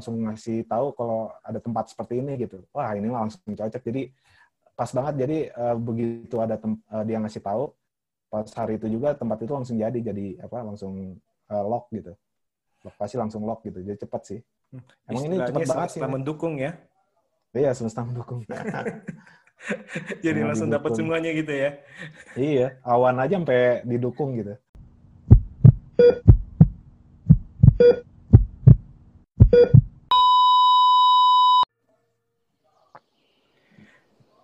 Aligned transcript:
langsung 0.00 0.16
ngasih 0.24 0.64
tahu 0.64 0.96
kalau 0.96 1.28
ada 1.44 1.60
tempat 1.60 1.92
seperti 1.92 2.24
ini 2.24 2.40
gitu. 2.40 2.64
Wah 2.72 2.96
ini 2.96 3.12
langsung 3.12 3.44
cocok. 3.44 3.84
Jadi 3.84 4.08
pas 4.72 4.88
banget. 4.88 5.14
Jadi 5.28 5.38
uh, 5.52 5.76
begitu 5.76 6.40
ada 6.40 6.56
uh, 6.56 7.04
dia 7.04 7.20
ngasih 7.20 7.44
tahu, 7.44 7.68
pas 8.32 8.48
hari 8.56 8.80
itu 8.80 8.88
juga 8.88 9.12
tempat 9.12 9.44
itu 9.44 9.52
langsung 9.52 9.76
jadi. 9.76 10.00
Jadi 10.00 10.40
apa 10.40 10.64
langsung 10.64 11.20
uh, 11.52 11.64
lock 11.68 11.92
gitu. 11.92 12.16
Lokasi 12.80 13.20
langsung 13.20 13.44
lock 13.44 13.60
gitu. 13.68 13.84
Jadi 13.84 14.00
cepat 14.00 14.22
sih. 14.24 14.40
Hmm. 14.72 14.80
Emang 15.12 15.24
ini 15.28 15.36
cepat 15.44 15.68
banget 15.68 15.88
sih. 15.92 16.00
mendukung 16.00 16.56
ya. 16.56 16.80
Iya 17.52 17.76
semesta 17.76 18.00
mendukung. 18.00 18.40
jadi 20.24 20.40
langsung 20.40 20.72
dapat 20.72 20.96
semuanya 20.96 21.36
gitu 21.36 21.52
ya. 21.52 21.76
Iya, 22.32 22.80
awan 22.80 23.20
aja 23.20 23.36
sampai 23.36 23.84
didukung 23.84 24.40
gitu. 24.40 24.56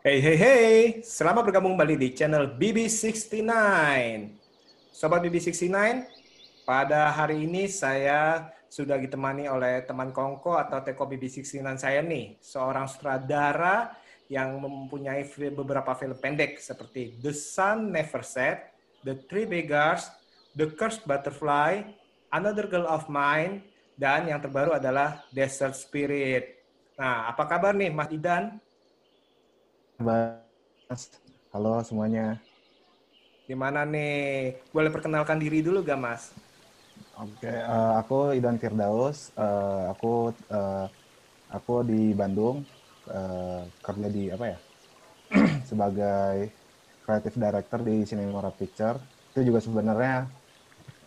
Hey, 0.07 0.23
hey, 0.23 0.39
hey! 0.39 0.75
Selamat 1.03 1.51
bergabung 1.51 1.75
kembali 1.75 1.99
di 1.99 2.15
channel 2.15 2.55
BB69. 2.55 3.51
Sobat 4.95 5.19
BB69, 5.19 5.75
pada 6.63 7.11
hari 7.11 7.43
ini 7.43 7.67
saya 7.67 8.55
sudah 8.71 9.03
ditemani 9.03 9.51
oleh 9.51 9.83
teman 9.83 10.15
Kongko 10.15 10.63
atau 10.63 10.79
Teko 10.79 11.11
BB69 11.11 11.59
saya 11.75 12.07
nih, 12.07 12.39
seorang 12.39 12.87
sutradara 12.87 13.99
yang 14.31 14.55
mempunyai 14.63 15.27
beberapa 15.51 15.91
film 15.99 16.15
pendek 16.23 16.63
seperti 16.63 17.19
The 17.19 17.35
Sun 17.35 17.91
Never 17.91 18.23
Set, 18.23 18.79
The 19.03 19.19
Three 19.27 19.51
Beggars, 19.51 20.07
The 20.55 20.71
Cursed 20.71 21.03
Butterfly, 21.03 21.83
Another 22.31 22.71
Girl 22.71 22.87
of 22.87 23.11
Mine, 23.11 23.59
dan 23.99 24.31
yang 24.31 24.39
terbaru 24.39 24.71
adalah 24.71 25.27
Desert 25.35 25.75
Spirit. 25.75 26.63
Nah, 26.95 27.27
apa 27.27 27.43
kabar 27.51 27.75
nih 27.75 27.91
Mas 27.91 28.07
Idan? 28.15 28.63
Mas. 29.97 31.09
Halo 31.57 31.81
semuanya. 31.81 32.37
Gimana 33.49 33.89
nih? 33.89 34.61
Boleh 34.69 34.93
perkenalkan 34.93 35.41
diri 35.41 35.65
dulu 35.65 35.81
gak, 35.81 35.97
Mas? 35.97 36.37
Oke, 37.17 37.49
okay, 37.49 37.65
uh, 37.65 37.73
eh, 37.73 37.93
aku 38.05 38.19
Idan 38.37 38.61
Firdaus. 38.61 39.33
Uh, 39.33 39.89
aku 39.97 40.37
uh, 40.53 40.85
aku 41.49 41.81
di 41.89 42.13
Bandung 42.13 42.61
uh, 43.09 43.65
kerja 43.81 44.09
di 44.13 44.29
apa 44.29 44.45
ya? 44.53 44.59
sebagai 45.71 46.53
creative 47.01 47.37
director 47.41 47.81
di 47.81 48.05
Cinemora 48.05 48.53
Picture. 48.53 49.01
Itu 49.33 49.49
juga 49.49 49.65
sebenarnya 49.65 50.29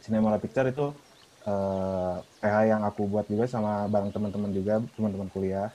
Cinemora 0.02 0.42
Picture 0.42 0.66
itu 0.66 0.90
uh, 1.45 2.26
PH 2.42 2.56
yang 2.73 2.82
aku 2.90 3.06
buat 3.06 3.30
juga 3.30 3.45
sama 3.45 3.86
bareng 3.86 4.10
teman-teman 4.10 4.50
juga, 4.50 4.82
teman-teman 4.98 5.30
kuliah. 5.30 5.70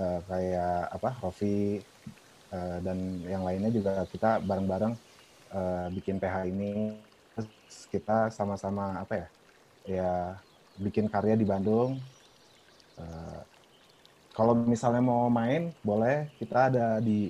Uh, 0.00 0.22
kayak 0.30 0.96
apa? 0.96 1.10
Rofi, 1.20 1.82
uh, 2.52 2.78
dan 2.82 3.22
yang 3.24 3.42
lainnya 3.42 3.70
juga 3.72 4.04
kita 4.08 4.42
bareng-bareng 4.44 4.94
uh, 5.52 5.86
bikin 5.92 6.20
PH 6.20 6.36
ini 6.48 6.96
terus 7.34 7.48
kita 7.92 8.32
sama-sama 8.32 8.98
apa 9.00 9.14
ya 9.14 9.28
ya 9.88 10.10
bikin 10.78 11.10
karya 11.10 11.34
di 11.34 11.46
Bandung. 11.48 11.98
Uh, 12.98 13.42
kalau 14.32 14.54
misalnya 14.54 15.02
mau 15.02 15.26
main 15.26 15.74
boleh. 15.82 16.30
Kita 16.38 16.70
ada 16.70 17.02
di 17.02 17.26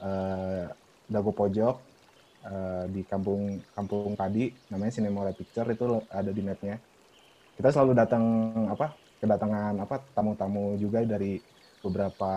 uh, 0.00 0.64
Dago 1.04 1.30
Pojok 1.30 1.76
uh, 2.48 2.84
di 2.88 3.04
kampung 3.04 3.60
kampung 3.76 4.16
Padi 4.16 4.48
namanya 4.72 4.96
Cinemora 4.96 5.36
Picture 5.36 5.68
itu 5.68 6.00
ada 6.08 6.30
di 6.32 6.40
netnya. 6.40 6.80
Kita 7.56 7.68
selalu 7.72 7.92
datang 7.92 8.24
apa 8.72 8.96
kedatangan 9.20 9.80
apa 9.80 9.96
tamu-tamu 10.12 10.76
juga 10.76 11.04
dari 11.04 11.40
beberapa 11.86 12.30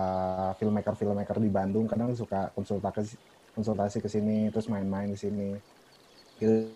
filmmaker 0.56 0.94
filmmaker 0.94 1.38
di 1.42 1.50
Bandung 1.50 1.90
kadang 1.90 2.14
suka 2.14 2.54
konsultasi 2.54 3.18
konsultasi 3.54 3.98
ke 3.98 4.08
sini 4.08 4.48
terus 4.54 4.70
main-main 4.70 5.10
di 5.10 5.18
sini 5.18 5.48
gitu. 6.38 6.70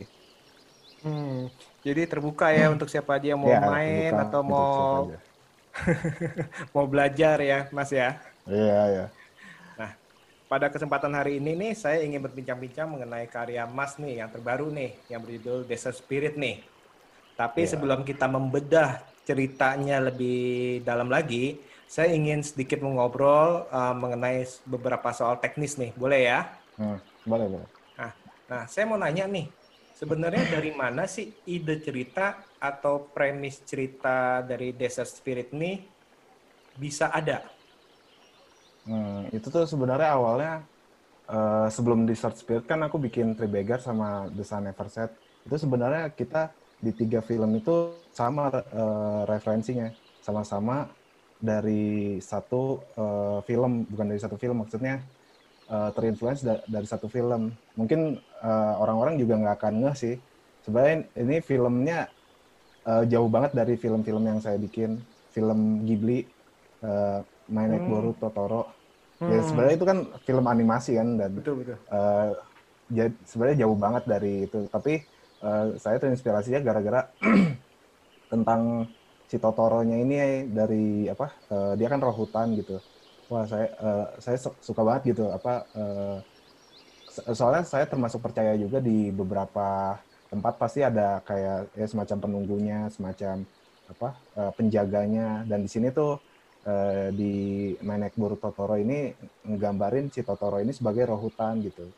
Hmm, 1.05 1.53
jadi 1.85 2.09
terbuka 2.09 2.49
ya 2.49 2.69
hmm. 2.69 2.81
untuk 2.81 2.89
siapa 2.89 3.21
aja 3.21 3.37
yang 3.37 3.41
mau 3.41 3.53
ya, 3.53 3.61
main 3.61 4.13
atau 4.17 4.41
mau 4.41 5.13
mau 6.75 6.87
belajar 6.89 7.37
ya, 7.45 7.69
Mas 7.75 7.93
ya. 7.93 8.17
Iya, 8.49 8.81
iya. 8.89 9.07
Nah, 9.77 9.91
pada 10.49 10.73
kesempatan 10.73 11.13
hari 11.13 11.43
ini 11.43 11.53
nih 11.53 11.73
saya 11.77 12.01
ingin 12.01 12.25
berbincang-bincang 12.25 12.89
mengenai 12.89 13.29
karya 13.29 13.69
Mas 13.69 14.01
nih 14.01 14.25
yang 14.25 14.31
terbaru 14.33 14.73
nih 14.73 14.97
yang 15.13 15.21
berjudul 15.21 15.69
Desert 15.69 15.99
Spirit 15.99 16.41
nih. 16.41 16.65
Tapi 17.35 17.67
ya. 17.67 17.77
sebelum 17.77 18.07
kita 18.07 18.31
membedah 18.31 19.03
ceritanya 19.27 19.99
lebih 19.99 20.81
dalam 20.87 21.11
lagi, 21.11 21.59
saya 21.95 22.11
ingin 22.11 22.43
sedikit 22.43 22.83
mengobrol 22.83 23.71
uh, 23.71 23.95
mengenai 23.95 24.43
beberapa 24.67 25.15
soal 25.15 25.39
teknis 25.39 25.79
nih, 25.79 25.95
boleh 25.95 26.27
ya? 26.27 26.51
Hmm, 26.75 26.99
boleh, 27.23 27.47
boleh. 27.47 27.69
Nah, 27.95 28.11
nah, 28.51 28.63
saya 28.67 28.91
mau 28.91 28.99
nanya 28.99 29.31
nih, 29.31 29.47
sebenarnya 29.95 30.43
dari 30.59 30.75
mana 30.75 31.07
sih 31.07 31.31
ide 31.47 31.79
cerita 31.79 32.43
atau 32.59 33.07
premis 33.15 33.63
cerita 33.63 34.43
dari 34.43 34.75
Desert 34.75 35.07
Spirit 35.07 35.55
ini 35.55 35.87
bisa 36.75 37.15
ada? 37.15 37.47
Hmm, 38.91 39.31
itu 39.31 39.47
tuh 39.47 39.63
sebenarnya 39.63 40.19
awalnya 40.19 40.67
uh, 41.31 41.71
sebelum 41.71 42.11
Desert 42.11 42.35
Spirit 42.35 42.67
kan 42.67 42.83
aku 42.83 42.99
bikin 42.99 43.39
Three 43.39 43.47
Beggar 43.47 43.79
sama 43.79 44.27
The 44.35 44.43
Sun 44.43 44.67
Never 44.67 44.91
Set. 44.91 45.15
Itu 45.47 45.63
sebenarnya 45.63 46.11
kita 46.11 46.51
di 46.83 46.91
tiga 46.91 47.23
film 47.23 47.55
itu 47.55 47.95
sama 48.11 48.51
uh, 48.51 49.23
referensinya, 49.31 49.95
sama-sama 50.19 50.91
dari 51.45 52.17
satu 52.25 52.81
uh, 52.97 53.39
film 53.45 53.85
bukan 53.85 54.07
dari 54.09 54.21
satu 54.21 54.41
film 54.41 54.65
maksudnya 54.65 55.05
uh, 55.69 55.93
terinfluence 55.93 56.41
da 56.41 56.65
dari 56.65 56.89
satu 56.89 57.07
film. 57.13 57.53
Mungkin 57.77 58.17
uh, 58.41 58.75
orang-orang 58.81 59.21
juga 59.21 59.37
nggak 59.37 59.57
akan 59.61 59.75
ngeh 59.85 59.97
sih. 59.97 60.17
Sebenarnya 60.65 61.05
ini 61.21 61.45
filmnya 61.45 62.09
uh, 62.89 63.05
jauh 63.05 63.29
banget 63.29 63.53
dari 63.53 63.77
film-film 63.77 64.25
yang 64.25 64.41
saya 64.41 64.57
bikin. 64.57 64.97
Film 65.37 65.85
Ghibli 65.85 66.25
uh, 66.81 67.21
My 67.53 67.69
Neck 67.69 67.85
hmm. 67.85 68.17
Totoro. 68.17 68.73
Ya, 69.21 69.29
hmm. 69.29 69.33
ya 69.37 69.41
sebenarnya 69.45 69.75
itu 69.77 69.87
kan 69.87 69.99
film 70.25 70.45
animasi 70.49 70.91
kan 70.97 71.09
dan 71.21 71.31
betul 71.37 71.61
betul. 71.61 71.77
uh, 71.93 72.33
sebenarnya 73.29 73.67
jauh 73.69 73.77
banget 73.77 74.03
dari 74.09 74.49
itu. 74.49 74.65
Tapi 74.73 75.05
uh, 75.45 75.77
saya 75.77 76.01
terinspirasinya 76.01 76.65
gara-gara 76.65 77.13
tentang 78.33 78.89
si 79.29 79.37
Totoronya 79.41 79.97
ini 79.99 80.47
dari 80.49 81.09
apa 81.09 81.33
uh, 81.51 81.73
dia 81.75 81.89
kan 81.89 82.01
roh 82.01 82.15
hutan 82.15 82.55
gitu. 82.55 82.79
Wah 83.33 83.49
saya 83.49 83.73
uh, 83.81 84.07
saya 84.21 84.37
suka 84.39 84.85
banget 84.85 85.17
gitu 85.17 85.33
apa 85.33 85.65
uh, 85.75 86.19
soalnya 87.33 87.65
saya 87.65 87.89
termasuk 87.89 88.21
percaya 88.21 88.53
juga 88.59 88.83
di 88.83 89.09
beberapa 89.09 89.97
tempat 90.29 90.55
pasti 90.59 90.83
ada 90.83 91.23
kayak 91.23 91.73
ya 91.79 91.87
semacam 91.87 92.17
penunggunya 92.21 92.79
semacam 92.93 93.47
apa 93.89 94.09
uh, 94.37 94.53
penjaganya. 94.53 95.47
Dan 95.49 95.65
di 95.65 95.71
sini 95.73 95.89
tuh 95.89 96.21
uh, 96.69 97.09
di 97.15 97.73
Menek 97.81 98.19
Buru 98.19 98.37
Totoro 98.37 98.77
ini 98.77 99.15
nggambarin 99.47 100.13
si 100.13 100.21
Totoro 100.21 100.61
ini 100.61 100.75
sebagai 100.77 101.09
roh 101.09 101.23
hutan 101.23 101.65
gitu. 101.65 101.89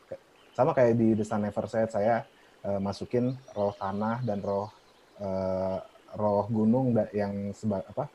Sama 0.55 0.71
kayak 0.73 0.95
di 0.95 1.13
The 1.13 1.25
Sun 1.27 1.43
Never 1.43 1.65
Set 1.67 1.91
saya 1.91 2.23
uh, 2.63 2.79
masukin 2.79 3.35
roh 3.51 3.75
tanah 3.75 4.23
dan 4.23 4.39
roh 4.39 4.71
roh 6.17 6.49
gunung 6.49 6.97
yang 7.13 7.53
seba, 7.53 7.85
apa 7.85 8.09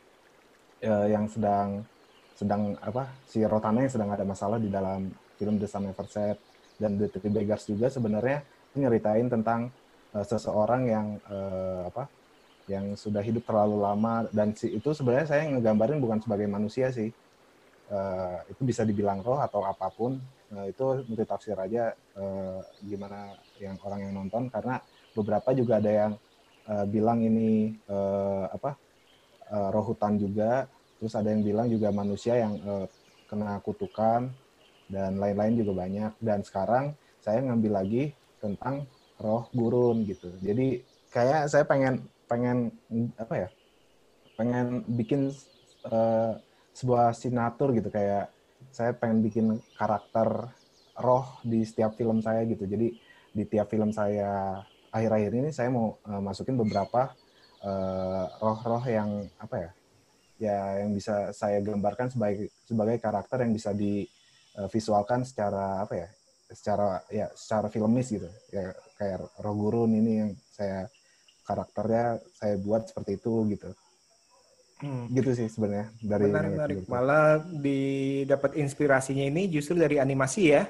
uh, 0.83 1.07
yang 1.07 1.31
sedang 1.31 1.87
sedang 2.35 2.75
apa 2.83 3.07
si 3.31 3.39
Rotana 3.47 3.87
yang 3.87 3.93
sedang 3.93 4.11
ada 4.11 4.27
masalah 4.27 4.59
di 4.59 4.67
dalam 4.67 5.15
film 5.39 5.57
The 5.63 5.71
Sun 5.71 5.87
Never 5.87 6.07
Set 6.11 6.37
dan 6.77 6.99
The 6.99 7.07
Three 7.07 7.31
Beggars 7.31 7.71
juga 7.71 7.87
sebenarnya 7.87 8.43
nyeritain 8.75 9.31
tentang 9.31 9.71
uh, 10.13 10.25
seseorang 10.27 10.83
yang 10.91 11.07
uh, 11.31 11.87
apa 11.87 12.11
yang 12.71 12.95
sudah 12.95 13.23
hidup 13.23 13.43
terlalu 13.43 13.83
lama 13.83 14.27
dan 14.31 14.55
si 14.55 14.71
itu 14.71 14.95
sebenarnya 14.95 15.27
saya 15.27 15.43
ngegambarin 15.51 15.99
bukan 15.99 16.19
sebagai 16.23 16.47
manusia 16.47 16.91
sih. 16.91 17.11
Uh, 17.93 18.41
itu 18.49 18.65
bisa 18.65 18.89
dibilang 18.89 19.21
roh 19.21 19.37
atau 19.37 19.69
apa 19.69 19.93
pun. 19.93 20.17
Uh, 20.49 20.65
itu 20.69 21.05
multi 21.09 21.25
tafsir 21.29 21.57
aja 21.57 21.93
uh, 22.17 22.61
gimana 22.81 23.37
yang 23.61 23.77
orang 23.85 24.01
yang 24.09 24.13
nonton 24.17 24.49
karena 24.49 24.81
beberapa 25.13 25.53
juga 25.53 25.81
ada 25.81 25.93
yang 25.93 26.13
uh, 26.69 26.87
bilang 26.87 27.23
ini 27.23 27.75
uh, 27.89 28.51
apa 28.53 28.77
uh, 29.51 29.69
roh 29.73 29.85
hutan 29.93 30.19
juga. 30.19 30.67
Terus 30.99 31.19
ada 31.19 31.35
yang 31.35 31.43
bilang 31.43 31.67
juga 31.67 31.91
manusia 31.91 32.39
yang 32.39 32.55
uh, 32.63 32.87
kena 33.27 33.59
kutukan 33.65 34.31
dan 34.87 35.19
lain-lain 35.19 35.59
juga 35.59 35.73
banyak. 35.87 36.13
Dan 36.23 36.47
sekarang 36.47 36.95
saya 37.19 37.43
ngambil 37.43 37.73
lagi 37.83 38.15
tentang 38.39 38.87
roh 39.19 39.47
gurun 39.55 40.07
gitu. 40.07 40.31
Jadi 40.43 40.83
kayak 41.11 41.51
saya 41.51 41.65
pengen 41.67 42.03
pengen 42.27 42.73
apa 43.19 43.47
ya 43.47 43.49
pengen 44.39 44.83
bikin 44.89 45.31
uh, 45.87 46.39
sebuah 46.75 47.15
sinatur 47.15 47.75
gitu. 47.75 47.91
Kayak 47.91 48.31
saya 48.71 48.95
pengen 48.95 49.23
bikin 49.23 49.47
karakter 49.75 50.51
roh 50.99 51.27
di 51.43 51.67
setiap 51.67 51.99
film 51.99 52.23
saya 52.23 52.47
gitu. 52.47 52.67
Jadi 52.67 52.95
di 53.33 53.45
tiap 53.49 53.73
film 53.73 53.91
saya 53.91 54.61
akhir-akhir 54.93 55.33
ini 55.33 55.51
saya 55.51 55.73
mau 55.73 55.97
uh, 56.05 56.21
masukin 56.21 56.55
beberapa 56.61 57.17
roh 57.63 57.71
eh, 57.71 58.27
roh-roh 58.43 58.85
yang 58.91 59.23
apa 59.39 59.57
ya 59.57 59.71
ya 60.43 60.59
yang 60.83 60.91
bisa 60.91 61.31
saya 61.31 61.63
gambarkan 61.63 62.11
sebagai 62.11 62.51
sebagai 62.67 62.99
karakter 62.99 63.47
yang 63.47 63.55
bisa 63.55 63.71
divisualkan 63.71 65.23
secara 65.23 65.79
apa 65.87 65.95
ya 65.95 66.09
secara 66.51 66.99
ya 67.07 67.31
secara 67.39 67.71
filmis 67.71 68.11
gitu. 68.11 68.27
Ya 68.51 68.75
kayak 68.99 69.23
Rogurun 69.39 69.95
ini 69.95 70.13
yang 70.27 70.31
saya 70.51 70.91
karakternya 71.47 72.19
saya 72.35 72.59
buat 72.59 72.91
seperti 72.91 73.23
itu 73.23 73.47
gitu. 73.55 73.71
Hmm. 74.83 75.07
gitu 75.15 75.31
sih 75.31 75.47
sebenarnya 75.47 75.95
dari 76.03 76.27
menarik, 76.27 76.51
menarik. 76.59 76.77
malah 76.91 77.39
didapat 77.39 78.59
inspirasinya 78.59 79.23
ini 79.23 79.47
justru 79.47 79.79
dari 79.79 80.03
animasi 80.03 80.51
ya? 80.51 80.67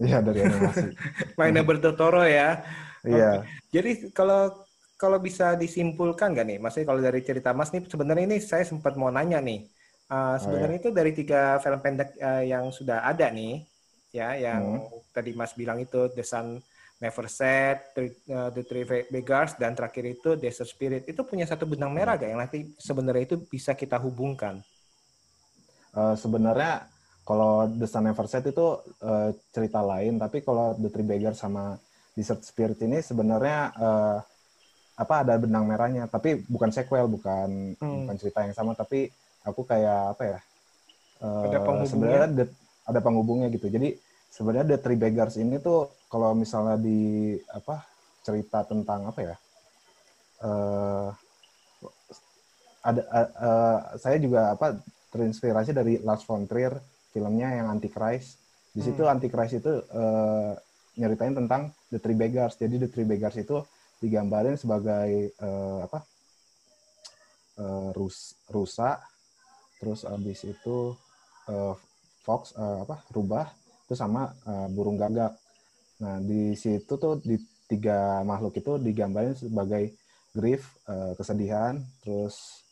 Iya 0.00 0.24
dari 0.24 0.40
animasi. 0.40 0.88
Mainnya 1.36 1.60
bertotoro 1.60 2.24
ya 2.24 2.64
iya 3.06 3.42
okay. 3.42 3.70
jadi 3.74 3.90
kalau 4.14 4.52
kalau 5.02 5.18
bisa 5.18 5.58
disimpulkan 5.58 6.30
nggak 6.30 6.46
nih, 6.46 6.58
maksudnya 6.62 6.86
kalau 6.86 7.02
dari 7.02 7.20
cerita 7.26 7.50
Mas 7.50 7.74
nih 7.74 7.82
sebenarnya 7.90 8.22
ini 8.22 8.38
saya 8.38 8.62
sempat 8.62 8.94
mau 8.94 9.10
nanya 9.10 9.42
nih, 9.42 9.66
uh, 10.14 10.38
sebenarnya 10.38 10.78
oh, 10.78 10.78
ya. 10.78 10.82
itu 10.86 10.90
dari 10.94 11.10
tiga 11.10 11.58
film 11.58 11.82
pendek 11.82 12.14
uh, 12.22 12.46
yang 12.46 12.70
sudah 12.70 13.02
ada 13.02 13.26
nih, 13.34 13.66
ya, 14.14 14.38
yang 14.38 14.78
hmm. 14.78 15.10
tadi 15.10 15.34
Mas 15.34 15.58
bilang 15.58 15.82
itu 15.82 16.06
The 16.14 16.22
Sun 16.22 16.62
Never 17.02 17.26
Set, 17.26 17.98
The, 17.98 18.14
uh, 18.30 18.50
The 18.54 18.62
Three 18.62 18.86
Beggars, 19.10 19.58
dan 19.58 19.74
terakhir 19.74 20.06
itu 20.06 20.38
Desert 20.38 20.70
Spirit, 20.70 21.02
itu 21.10 21.18
punya 21.26 21.50
satu 21.50 21.66
benang 21.66 21.90
merah 21.90 22.14
gak 22.14 22.30
yang 22.30 22.38
nanti 22.38 22.70
sebenarnya 22.78 23.34
itu 23.34 23.42
bisa 23.42 23.74
kita 23.74 23.98
hubungkan? 23.98 24.62
Uh, 25.98 26.14
sebenarnya 26.14 26.86
kalau 27.26 27.66
The 27.66 27.90
Sun 27.90 28.06
Never 28.06 28.30
Set 28.30 28.46
itu 28.46 28.78
uh, 29.02 29.34
cerita 29.50 29.82
lain, 29.82 30.22
tapi 30.22 30.46
kalau 30.46 30.78
The 30.78 30.94
Three 30.94 31.10
Beggars 31.10 31.42
sama 31.42 31.74
Desert 32.12 32.44
Spirit 32.44 32.78
ini 32.84 33.00
sebenarnya 33.00 33.72
uh, 33.76 34.18
apa 34.92 35.24
ada 35.24 35.34
benang 35.40 35.64
merahnya 35.64 36.04
tapi 36.06 36.44
bukan 36.44 36.68
sequel 36.68 37.08
bukan 37.08 37.74
hmm. 37.80 37.98
bukan 38.04 38.16
cerita 38.20 38.44
yang 38.44 38.52
sama 38.52 38.76
tapi 38.76 39.08
aku 39.42 39.64
kayak 39.64 40.14
apa 40.14 40.22
ya 40.22 40.38
ada 41.22 41.58
uh, 41.62 41.86
sebenarnya 41.88 42.22
ada, 42.28 42.44
ada 42.86 43.00
penghubungnya 43.00 43.48
gitu 43.48 43.72
jadi 43.72 43.96
sebenarnya 44.28 44.76
The 44.76 44.78
Three 44.80 45.00
Beggars 45.00 45.40
ini 45.40 45.56
tuh 45.58 45.88
kalau 46.12 46.36
misalnya 46.36 46.76
di 46.76 47.34
apa 47.48 47.88
cerita 48.22 48.68
tentang 48.68 49.08
apa 49.08 49.20
ya 49.24 49.36
uh, 50.44 51.08
ada 52.82 53.02
uh, 53.08 53.30
uh, 53.38 53.78
saya 53.96 54.18
juga 54.18 54.52
apa 54.52 54.76
terinspirasi 55.14 55.70
dari 55.72 56.02
Lars 56.02 56.26
von 56.26 56.44
Trier 56.44 56.76
filmnya 57.14 57.48
yang 57.60 57.70
Antichrist 57.72 58.40
di 58.72 58.80
situ 58.80 59.04
hmm. 59.04 59.12
Antichrist 59.12 59.60
itu 59.60 59.72
uh, 59.92 60.56
nyeritain 60.96 61.32
tentang 61.32 61.72
The 61.88 61.98
Three 62.00 62.18
Beggars. 62.18 62.60
Jadi 62.60 62.76
The 62.82 62.88
Three 62.90 63.08
Beggars 63.08 63.36
itu 63.40 63.64
digambarin 64.02 64.58
sebagai 64.58 65.32
uh, 65.40 65.86
apa? 65.86 66.04
Uh, 67.56 67.88
rus 67.96 68.36
rusa. 68.48 69.00
Terus 69.80 70.06
abis 70.06 70.46
itu 70.46 70.94
uh, 71.48 71.74
fox 72.22 72.54
uh, 72.56 72.84
apa 72.84 73.02
rubah. 73.12 73.50
Itu 73.86 73.94
sama 73.98 74.32
uh, 74.46 74.68
burung 74.72 75.00
gagak. 75.00 75.32
Nah 76.02 76.18
di 76.22 76.56
situ 76.58 76.98
tuh 76.98 77.18
di 77.22 77.38
tiga 77.70 78.20
makhluk 78.26 78.56
itu 78.58 78.76
digambarin 78.76 79.36
sebagai 79.36 79.96
grief 80.32 80.76
uh, 80.88 81.16
kesedihan. 81.16 81.80
Terus 82.04 82.64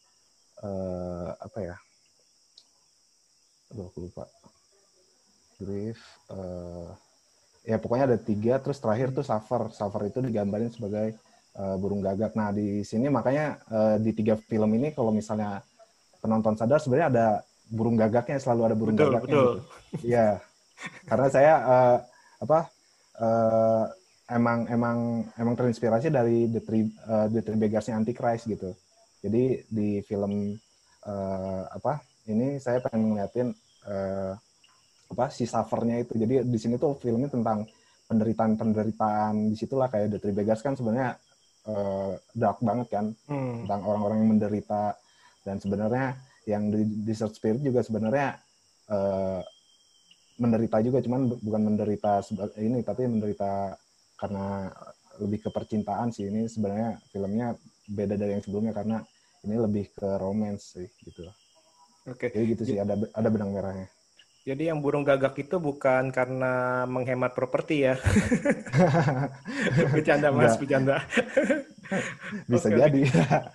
uh, 0.62 1.34
apa 1.40 1.58
ya? 1.60 1.76
Aduh 3.70 3.86
aku 3.86 4.10
lupa. 4.10 4.26
Grief 5.60 6.00
uh, 6.32 6.96
ya 7.70 7.78
pokoknya 7.78 8.04
ada 8.10 8.18
tiga 8.18 8.58
terus 8.58 8.82
terakhir 8.82 9.14
tuh 9.14 9.22
suffer 9.22 9.70
suffer 9.70 10.10
itu 10.10 10.18
digambarin 10.18 10.74
sebagai 10.74 11.14
uh, 11.54 11.78
burung 11.78 12.02
gagak 12.02 12.34
nah 12.34 12.50
di 12.50 12.82
sini 12.82 13.06
makanya 13.06 13.62
uh, 13.70 13.94
di 14.02 14.10
tiga 14.10 14.34
film 14.34 14.74
ini 14.74 14.90
kalau 14.90 15.14
misalnya 15.14 15.62
penonton 16.18 16.58
sadar 16.58 16.82
sebenarnya 16.82 17.08
ada 17.14 17.26
burung 17.70 17.94
gagaknya 17.94 18.42
selalu 18.42 18.62
ada 18.66 18.76
burung 18.76 18.98
betul, 18.98 19.06
gagaknya 19.06 19.30
betul. 19.30 19.54
Gitu. 19.54 20.06
Iya. 20.10 20.28
karena 21.06 21.26
saya 21.30 21.54
uh, 21.62 21.96
apa 22.42 22.58
uh, 23.22 23.84
emang 24.34 24.58
emang 24.66 24.98
emang 25.38 25.54
terinspirasi 25.54 26.10
dari 26.10 26.50
The 26.50 26.60
Three 26.66 26.90
uh, 27.06 27.30
The 27.30 27.40
Three 27.46 27.60
Beggarsnya 27.60 27.94
Antichrist 27.94 28.50
gitu 28.50 28.74
jadi 29.22 29.62
di 29.70 30.02
film 30.02 30.58
uh, 31.06 31.62
apa 31.70 32.02
ini 32.26 32.58
saya 32.58 32.82
pengen 32.82 33.14
ngeliatin 33.14 33.54
uh, 33.86 34.34
apa 35.10 35.26
si 35.28 35.44
suffernya 35.44 36.02
itu. 36.02 36.14
Jadi 36.14 36.46
di 36.46 36.58
sini 36.58 36.78
tuh 36.78 36.94
filmnya 36.96 37.26
tentang 37.26 37.66
penderitaan-penderitaan 38.10 39.54
di 39.54 39.56
situlah 39.58 39.86
kayak 39.86 40.16
The 40.16 40.18
Three 40.18 40.34
Beggars 40.34 40.62
kan 40.66 40.74
sebenarnya 40.74 41.14
uh, 41.70 42.18
dark 42.34 42.58
banget 42.58 42.90
kan 42.90 43.06
hmm. 43.30 43.66
tentang 43.66 43.80
orang-orang 43.86 44.18
yang 44.26 44.30
menderita 44.34 44.98
dan 45.46 45.62
sebenarnya 45.62 46.18
yang 46.50 46.74
di 46.74 47.06
Desert 47.06 47.38
Spirit 47.38 47.62
juga 47.62 47.86
sebenarnya 47.86 48.34
uh, 48.90 49.40
menderita 50.42 50.82
juga 50.82 50.98
cuman 51.04 51.38
bukan 51.38 51.62
menderita 51.62 52.24
ini 52.58 52.82
tapi 52.82 53.06
menderita 53.06 53.78
karena 54.18 54.72
lebih 55.20 55.46
ke 55.46 55.50
percintaan 55.52 56.10
sih 56.10 56.26
ini 56.26 56.48
sebenarnya 56.48 56.96
filmnya 57.12 57.54
beda 57.86 58.16
dari 58.16 58.40
yang 58.40 58.42
sebelumnya 58.42 58.72
karena 58.72 58.98
ini 59.44 59.56
lebih 59.56 59.92
ke 59.92 60.08
romance 60.18 60.76
sih 60.80 60.88
gitu. 61.04 61.28
Oke. 62.08 62.28
Okay. 62.28 62.28
Jadi 62.32 62.44
gitu 62.56 62.62
sih 62.74 62.76
ada 62.80 62.96
ada 62.96 63.28
benang 63.28 63.52
merahnya. 63.52 63.88
Jadi 64.40 64.72
yang 64.72 64.80
burung 64.80 65.04
gagak 65.04 65.36
itu 65.36 65.60
bukan 65.60 66.08
karena 66.08 66.82
menghemat 66.88 67.36
properti 67.36 67.84
ya. 67.84 68.00
bercanda 69.92 70.32
mas, 70.32 70.56
bercanda. 70.56 71.04
Bisa 72.48 72.72
okay, 72.72 72.78
jadi. 72.80 73.02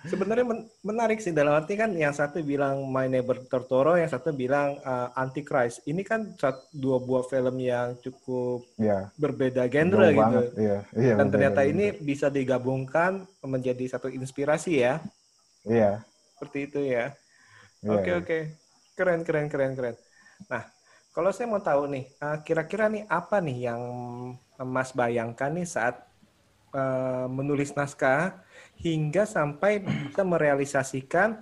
Sebenarnya 0.06 0.46
menarik 0.86 1.18
sih 1.18 1.34
dalam 1.34 1.58
arti 1.58 1.74
kan 1.74 1.90
yang 1.96 2.14
satu 2.14 2.38
bilang 2.44 2.86
My 2.86 3.10
Neighbor 3.10 3.42
Totoro, 3.50 3.98
yang 3.98 4.06
satu 4.06 4.30
bilang 4.30 4.78
uh, 4.86 5.10
Antichrist. 5.18 5.82
Ini 5.90 6.06
kan 6.06 6.38
dua 6.70 7.02
buah 7.02 7.26
film 7.26 7.58
yang 7.58 7.98
cukup 7.98 8.62
yeah. 8.78 9.10
berbeda 9.18 9.66
genre 9.66 10.06
gitu. 10.12 10.22
Banget. 10.22 10.46
Yeah. 10.54 10.80
Yeah, 10.94 11.16
Dan 11.18 11.26
ternyata 11.34 11.66
ini 11.66 11.98
bisa 11.98 12.30
digabungkan 12.30 13.26
menjadi 13.42 13.98
satu 13.98 14.06
inspirasi 14.06 14.86
ya. 14.86 15.02
Iya. 15.66 15.80
Yeah. 15.82 15.94
Seperti 16.36 16.58
itu 16.68 16.80
ya. 16.86 17.10
Oke 17.82 17.90
yeah, 17.90 17.90
oke. 17.90 18.02
Okay, 18.04 18.14
okay. 18.22 18.42
Keren 18.94 19.20
keren 19.26 19.50
keren 19.50 19.72
keren. 19.74 19.96
Nah, 20.46 20.75
kalau 21.16 21.32
saya 21.32 21.48
mau 21.48 21.64
tahu 21.64 21.88
nih, 21.88 22.04
eh, 22.12 22.36
kira-kira 22.44 22.92
nih 22.92 23.08
apa 23.08 23.40
nih 23.40 23.72
yang 23.72 23.82
Mas 24.60 24.92
bayangkan 24.92 25.48
nih 25.48 25.64
saat 25.64 26.04
uh, 26.72 27.28
menulis 27.28 27.76
naskah 27.76 28.40
hingga 28.80 29.24
sampai 29.28 29.80
bisa 29.84 30.24
merealisasikan 30.24 31.40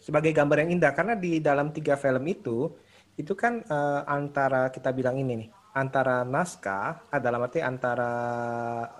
sebagai 0.00 0.32
gambar 0.32 0.64
yang 0.64 0.80
indah 0.80 0.92
karena 0.92 1.16
di 1.16 1.40
dalam 1.40 1.72
tiga 1.72 1.96
film 1.96 2.24
itu 2.28 2.72
itu 3.16 3.32
kan 3.32 3.64
uh, 3.68 4.04
antara 4.04 4.68
kita 4.68 4.92
bilang 4.92 5.16
ini 5.16 5.44
nih 5.44 5.48
antara 5.72 6.24
naskah 6.28 7.08
adalah 7.08 7.48
arti 7.48 7.64
antara 7.64 8.12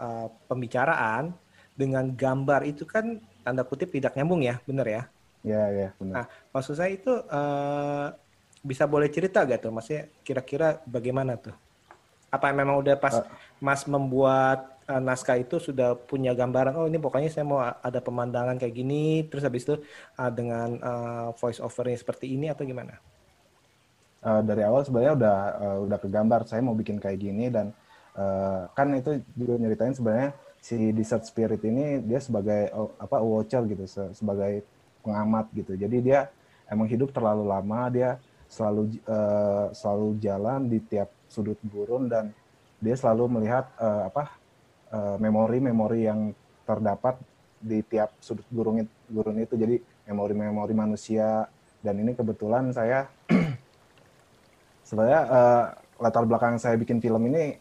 uh, 0.01 0.27
pembicaraan 0.49 1.37
dengan 1.77 2.09
gambar 2.13 2.69
itu 2.69 2.89
kan 2.89 3.21
tanda 3.45 3.65
kutip 3.69 3.93
tidak 3.93 4.17
nyambung 4.17 4.45
ya 4.45 4.61
benar 4.65 4.89
ya? 4.89 5.03
Ya 5.41 5.65
ya 5.73 5.89
benar. 5.97 6.15
Nah 6.15 6.27
maksud 6.53 6.77
saya 6.77 6.93
itu 6.93 7.13
uh, 7.13 8.13
bisa 8.61 8.85
boleh 8.85 9.09
cerita 9.09 9.43
gak 9.45 9.65
tuh? 9.65 9.73
Maksudnya 9.73 10.09
kira-kira 10.25 10.81
bagaimana 10.85 11.37
tuh? 11.41 11.57
Apa 12.31 12.55
memang 12.55 12.79
udah 12.79 12.95
pas 12.95 13.19
uh, 13.19 13.27
mas 13.59 13.83
membuat 13.91 14.79
uh, 14.87 15.03
naskah 15.03 15.39
itu 15.41 15.59
sudah 15.59 15.99
punya 15.99 16.31
gambaran 16.31 16.75
oh 16.79 16.87
ini 16.87 16.99
pokoknya 17.03 17.31
saya 17.31 17.43
mau 17.43 17.59
ada 17.59 17.99
pemandangan 17.99 18.55
kayak 18.55 18.75
gini 18.75 19.27
terus 19.27 19.43
habis 19.43 19.67
itu 19.67 19.83
uh, 20.15 20.31
dengan 20.31 20.79
uh, 20.79 21.29
voice 21.35 21.59
overnya 21.59 21.99
seperti 21.99 22.31
ini 22.31 22.47
atau 22.47 22.63
gimana? 22.63 22.99
Uh, 24.21 24.45
dari 24.45 24.63
awal 24.63 24.85
sebenarnya 24.85 25.17
udah 25.17 25.37
uh, 25.59 25.79
udah 25.89 25.99
kegambar 25.99 26.45
saya 26.45 26.61
mau 26.61 26.77
bikin 26.77 27.01
kayak 27.01 27.19
gini 27.19 27.49
dan 27.49 27.73
uh, 28.15 28.69
kan 28.77 28.93
itu 28.95 29.25
juga 29.33 29.57
nyeritain 29.57 29.97
sebenarnya 29.97 30.37
si 30.61 30.93
Desert 30.93 31.25
Spirit 31.25 31.65
ini 31.65 32.05
dia 32.05 32.21
sebagai 32.21 32.69
uh, 32.77 32.93
apa 33.01 33.17
watcher 33.25 33.65
gitu 33.65 33.89
se 33.89 34.13
sebagai 34.13 34.61
pengamat 35.01 35.49
gitu. 35.57 35.73
Jadi 35.73 36.05
dia 36.05 36.29
emang 36.69 36.87
hidup 36.87 37.11
terlalu 37.17 37.49
lama 37.49 37.89
dia 37.89 38.21
selalu 38.51 38.99
uh, 39.07 39.71
selalu 39.71 40.19
jalan 40.19 40.67
di 40.67 40.83
tiap 40.83 41.15
sudut 41.31 41.57
gurun 41.71 42.11
dan 42.11 42.35
dia 42.83 42.99
selalu 42.99 43.39
melihat 43.39 43.71
uh, 43.77 44.09
apa 44.09 44.35
eh, 44.91 45.17
memori-memori 45.21 46.09
yang 46.09 46.33
terdapat 46.65 47.21
di 47.61 47.85
tiap 47.85 48.17
sudut 48.25 48.49
gurun 48.49 48.83
itu, 48.83 48.95
gurun 49.13 49.37
itu. 49.37 49.55
Jadi 49.55 49.77
memori-memori 50.09 50.75
manusia. 50.75 51.47
Dan 51.81 52.01
ini 52.01 52.13
kebetulan 52.17 52.73
saya 52.73 53.09
sebenarnya 54.89 55.21
uh, 55.29 55.65
latar 56.01 56.25
belakang 56.29 56.61
saya 56.61 56.77
bikin 56.77 57.01
film 57.01 57.25
ini 57.29 57.57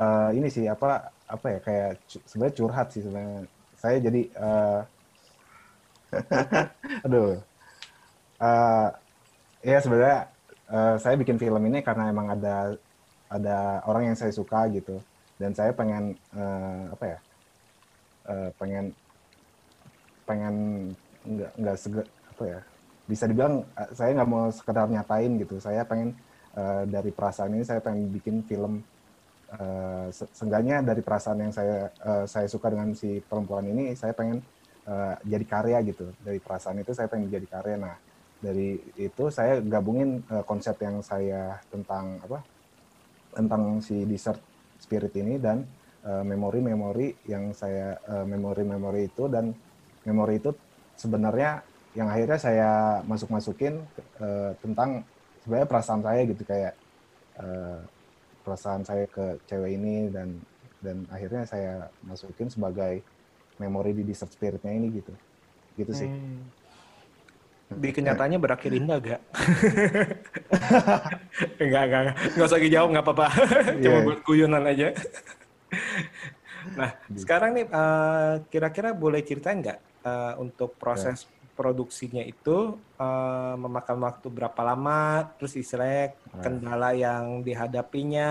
uh, 0.00 0.32
ini 0.32 0.48
sih 0.48 0.64
apa 0.68 1.12
apa 1.28 1.46
ya 1.48 1.58
kayak 1.60 1.90
sebenarnya 2.28 2.54
curhat 2.56 2.88
sih 2.92 3.04
sebenarnya. 3.04 3.44
Saya 3.76 3.96
jadi 4.00 4.22
uh, 4.36 4.80
aduh 7.08 7.40
uh, 8.40 8.88
ya 9.62 9.78
sebenarnya 9.78 10.28
uh, 10.68 10.94
saya 10.98 11.14
bikin 11.14 11.38
film 11.38 11.62
ini 11.70 11.80
karena 11.80 12.10
emang 12.10 12.34
ada 12.34 12.74
ada 13.32 13.80
orang 13.88 14.12
yang 14.12 14.16
saya 14.18 14.34
suka 14.34 14.68
gitu. 14.74 15.00
Dan 15.40 15.56
saya 15.56 15.74
pengen 15.74 16.14
uh, 16.36 16.92
apa 16.92 17.04
ya 17.08 17.18
uh, 18.30 18.50
pengen 18.60 18.94
pengen 20.22 20.54
nggak 21.26 21.52
nggak 21.58 21.76
sege 21.78 22.02
apa 22.30 22.44
ya 22.46 22.60
bisa 23.10 23.26
dibilang 23.26 23.66
saya 23.90 24.14
nggak 24.14 24.30
mau 24.30 24.50
sekedar 24.54 24.86
nyatain 24.86 25.32
gitu. 25.42 25.58
Saya 25.58 25.82
pengen 25.82 26.14
uh, 26.54 26.86
dari 26.86 27.10
perasaan 27.10 27.58
ini 27.58 27.64
saya 27.66 27.82
pengen 27.82 28.06
bikin 28.12 28.46
film 28.46 28.82
uh, 29.58 30.06
seenggaknya 30.12 30.82
dari 30.86 31.02
perasaan 31.02 31.42
yang 31.42 31.52
saya 31.54 31.90
uh, 32.06 32.24
saya 32.28 32.46
suka 32.46 32.70
dengan 32.70 32.94
si 32.94 33.18
perempuan 33.18 33.66
ini 33.66 33.98
saya 33.98 34.14
pengen 34.14 34.38
uh, 34.86 35.18
jadi 35.26 35.44
karya 35.46 35.78
gitu. 35.90 36.06
Dari 36.22 36.38
perasaan 36.38 36.78
itu 36.78 36.94
saya 36.94 37.10
pengen 37.10 37.26
jadi 37.26 37.46
karya. 37.50 37.76
Nah 37.82 37.96
dari 38.42 38.74
itu 38.98 39.30
saya 39.30 39.62
gabungin 39.62 40.18
uh, 40.26 40.42
konsep 40.42 40.74
yang 40.82 40.98
saya 41.00 41.62
tentang 41.70 42.18
apa 42.26 42.42
tentang 43.32 43.78
si 43.78 44.02
desert 44.04 44.42
spirit 44.82 45.14
ini 45.16 45.38
dan 45.38 45.64
memori-memori 46.02 47.14
uh, 47.14 47.30
yang 47.30 47.54
saya 47.54 47.94
memori-memori 48.26 49.06
uh, 49.06 49.08
itu 49.08 49.24
dan 49.30 49.54
memori 50.02 50.42
itu 50.42 50.50
sebenarnya 50.98 51.62
yang 51.94 52.10
akhirnya 52.10 52.38
saya 52.42 52.70
masuk-masukin 53.06 53.78
uh, 54.18 54.50
tentang 54.58 55.06
sebenarnya 55.44 55.68
perasaan 55.68 56.02
saya 56.02 56.20
gitu 56.26 56.42
kayak 56.42 56.74
uh, 57.38 57.78
perasaan 58.42 58.82
saya 58.82 59.04
ke 59.06 59.38
cewek 59.46 59.78
ini 59.78 60.10
dan 60.10 60.34
dan 60.82 61.06
akhirnya 61.14 61.46
saya 61.46 61.86
masukin 62.02 62.50
sebagai 62.50 63.06
memori 63.62 63.94
di 63.94 64.02
desert 64.02 64.34
spiritnya 64.34 64.74
ini 64.74 64.88
gitu 64.98 65.12
gitu 65.78 65.92
sih 65.94 66.10
hmm. 66.10 66.61
Di 67.78 67.90
kenyataannya 67.92 68.38
berakhir 68.40 68.72
indah 68.74 68.98
gak? 69.00 69.20
enggak, 71.62 71.82
enggak, 71.88 72.00
enggak. 72.02 72.16
Enggak 72.34 72.48
usah 72.48 72.60
dijawab, 72.60 72.88
enggak 72.92 73.06
apa-apa. 73.06 73.28
Cuma 73.78 73.96
yeah. 73.96 74.04
buat 74.04 74.20
kuyunan 74.24 74.64
aja. 74.64 74.88
nah, 76.78 76.90
sekarang 77.16 77.50
nih, 77.56 77.66
eh, 77.68 78.34
kira-kira 78.52 78.92
uh, 78.92 78.96
boleh 78.96 79.20
ceritain 79.24 79.60
nggak 79.60 79.78
uh, 80.04 80.34
untuk 80.40 80.76
proses 80.76 81.24
yeah 81.24 81.40
produksinya 81.52 82.24
itu 82.24 82.80
uh, 82.96 83.54
memakan 83.60 84.08
waktu 84.08 84.32
berapa 84.32 84.56
lama, 84.64 85.28
terus 85.36 85.52
istilahnya 85.54 86.16
kendala 86.40 86.96
yang 86.96 87.44
dihadapinya, 87.44 88.30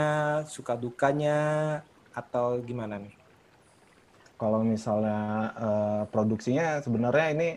suka 0.49 0.73
dukanya, 0.73 1.79
atau 2.11 2.59
gimana 2.59 2.99
nih? 2.99 3.15
Kalau 4.35 4.65
misalnya 4.65 5.53
uh, 5.53 6.03
produksinya 6.09 6.81
sebenarnya 6.81 7.27
ini 7.37 7.49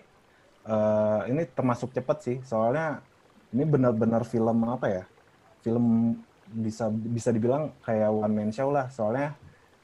uh, 0.68 1.21
ini 1.28 1.44
termasuk 1.52 1.92
cepat 1.92 2.18
sih, 2.25 2.37
soalnya 2.44 3.00
ini 3.54 3.64
benar-benar 3.64 4.26
film 4.26 4.66
apa 4.68 4.87
ya? 4.88 5.04
Film 5.64 6.16
bisa 6.44 6.92
bisa 6.92 7.33
dibilang 7.33 7.73
kayak 7.85 8.11
one 8.12 8.35
man 8.35 8.50
show 8.52 8.68
lah, 8.68 8.88
soalnya 8.92 9.33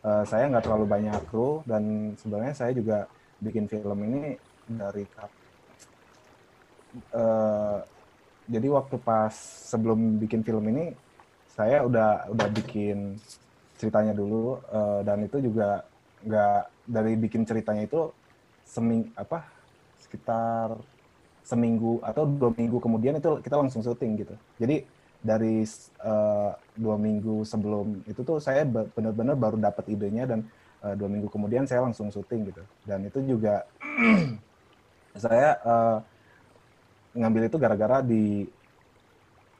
uh, 0.04 0.25
saya 0.25 0.49
nggak 0.49 0.64
terlalu 0.64 0.87
banyak 0.88 1.16
kru 1.28 1.64
dan 1.68 2.14
sebenarnya 2.16 2.54
saya 2.56 2.72
juga 2.76 3.08
bikin 3.40 3.64
film 3.68 3.99
ini 4.04 4.37
dari 4.68 5.04
uh, 7.16 7.78
jadi 8.50 8.66
waktu 8.68 8.96
pas 9.00 9.32
sebelum 9.70 10.20
bikin 10.20 10.42
film 10.42 10.64
ini 10.68 10.92
saya 11.50 11.84
udah 11.84 12.30
udah 12.30 12.49
bikin 12.50 13.18
ceritanya 13.80 14.12
dulu 14.12 14.60
uh, 14.70 15.00
dan 15.00 15.25
itu 15.25 15.40
juga 15.40 15.84
nggak 16.20 16.60
dari 16.84 17.12
bikin 17.16 17.49
ceritanya 17.49 17.88
itu 17.88 18.12
seming 18.66 19.08
apa 19.16 19.60
sekitar 20.11 20.75
seminggu 21.47 22.02
atau 22.02 22.26
dua 22.26 22.50
minggu 22.50 22.83
kemudian 22.83 23.23
itu 23.23 23.38
kita 23.47 23.55
langsung 23.55 23.87
syuting 23.87 24.26
gitu 24.26 24.35
jadi 24.59 24.83
dari 25.23 25.62
uh, 26.02 26.52
dua 26.75 26.97
minggu 26.99 27.47
sebelum 27.47 28.02
itu 28.11 28.26
tuh 28.26 28.43
saya 28.43 28.67
benar-benar 28.67 29.38
baru 29.38 29.57
dapat 29.61 29.87
idenya 29.87 30.26
dan 30.26 30.43
uh, 30.83 30.99
dua 30.99 31.07
minggu 31.07 31.31
kemudian 31.31 31.62
saya 31.71 31.87
langsung 31.87 32.11
syuting 32.11 32.50
gitu 32.50 32.62
dan 32.83 33.07
itu 33.07 33.23
juga 33.23 33.62
saya 35.23 35.55
uh, 35.62 35.99
ngambil 37.14 37.47
itu 37.47 37.57
gara-gara 37.59 38.02
di 38.02 38.47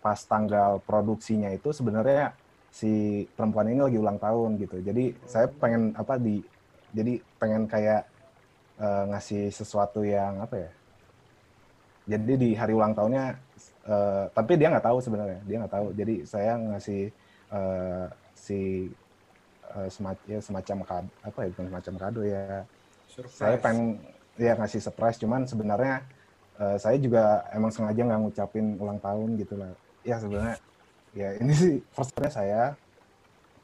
pas 0.01 0.17
tanggal 0.25 0.81
produksinya 0.83 1.53
itu 1.53 1.71
sebenarnya 1.77 2.33
si 2.71 3.27
perempuan 3.35 3.69
ini 3.69 3.83
lagi 3.83 3.99
ulang 3.99 4.17
tahun 4.17 4.57
gitu. 4.63 4.81
Jadi 4.81 5.13
saya 5.27 5.51
pengen 5.51 5.93
apa 5.99 6.17
di 6.17 6.41
jadi 6.95 7.19
pengen 7.39 7.67
kayak 7.67 8.07
uh, 8.81 9.05
ngasih 9.13 9.53
sesuatu 9.53 10.01
yang 10.03 10.41
apa 10.41 10.57
ya? 10.57 10.71
Jadi 12.17 12.33
di 12.35 12.51
hari 12.57 12.73
ulang 12.75 12.97
tahunnya 12.97 13.39
uh, 13.87 14.25
tapi 14.35 14.59
dia 14.59 14.73
nggak 14.73 14.87
tahu 14.89 14.99
sebenarnya, 14.99 15.41
dia 15.47 15.57
nggak 15.63 15.75
tahu. 15.77 15.87
Jadi 15.95 16.15
saya 16.27 16.59
ngasih 16.59 17.03
uh, 17.53 18.07
si 18.35 18.91
uh, 19.71 19.89
semacam 19.93 20.25
ya, 20.27 20.41
semacam 20.41 20.77
kado, 20.83 21.11
apa 21.23 21.39
ya 21.45 21.49
bukan 21.55 21.67
semacam 21.71 21.95
kado 22.01 22.21
ya. 22.25 22.45
Surprise. 23.07 23.39
Saya 23.39 23.57
pengen 23.61 24.01
ya 24.41 24.57
ngasih 24.57 24.81
surprise 24.81 25.21
cuman 25.21 25.45
sebenarnya 25.45 26.01
uh, 26.57 26.77
saya 26.81 26.97
juga 26.97 27.45
emang 27.53 27.69
sengaja 27.69 28.01
nggak 28.09 28.21
ngucapin 28.25 28.67
ulang 28.81 28.97
tahun 28.97 29.29
gitu 29.37 29.55
lah 29.61 29.73
ya 30.01 30.17
sebenarnya 30.17 30.57
ya 31.13 31.29
ini 31.43 31.53
sih 31.53 31.75
firstnya 31.93 32.31
saya 32.33 32.63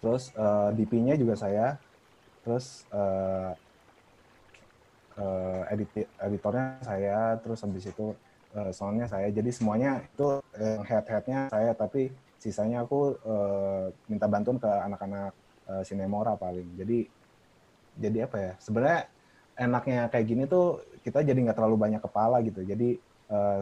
terus 0.05 0.35
uh, 0.37 0.69
DP-nya 0.77 1.17
juga 1.17 1.39
saya 1.39 1.81
terus 2.45 2.85
uh, 2.93 3.57
uh, 5.19 5.63
edit 5.73 6.09
editornya 6.21 6.81
saya 6.85 7.37
terus 7.41 7.61
habis 7.65 7.89
itu 7.89 8.13
uh, 8.57 8.71
soundnya 8.73 9.09
saya. 9.09 9.29
Jadi 9.33 9.51
semuanya 9.53 10.01
itu 10.05 10.41
uh, 10.41 10.81
head-headnya 10.85 11.53
saya 11.53 11.73
tapi 11.77 12.13
sisanya 12.37 12.85
aku 12.85 13.17
uh, 13.27 13.91
minta 14.07 14.29
bantuan 14.29 14.61
ke 14.61 14.69
anak-anak 14.69 15.33
uh, 15.69 15.83
sinemora 15.83 16.37
paling. 16.37 16.69
Jadi 16.79 17.09
jadi 17.97 18.29
apa 18.29 18.37
ya 18.37 18.53
sebenarnya 18.61 19.01
enaknya 19.57 20.01
kayak 20.13 20.27
gini 20.29 20.45
tuh 20.45 20.85
kita 21.01 21.25
jadi 21.25 21.39
nggak 21.39 21.57
terlalu 21.57 21.77
banyak 21.81 22.01
kepala 22.05 22.45
gitu. 22.45 22.61
Jadi 22.63 23.01
uh, 23.33 23.61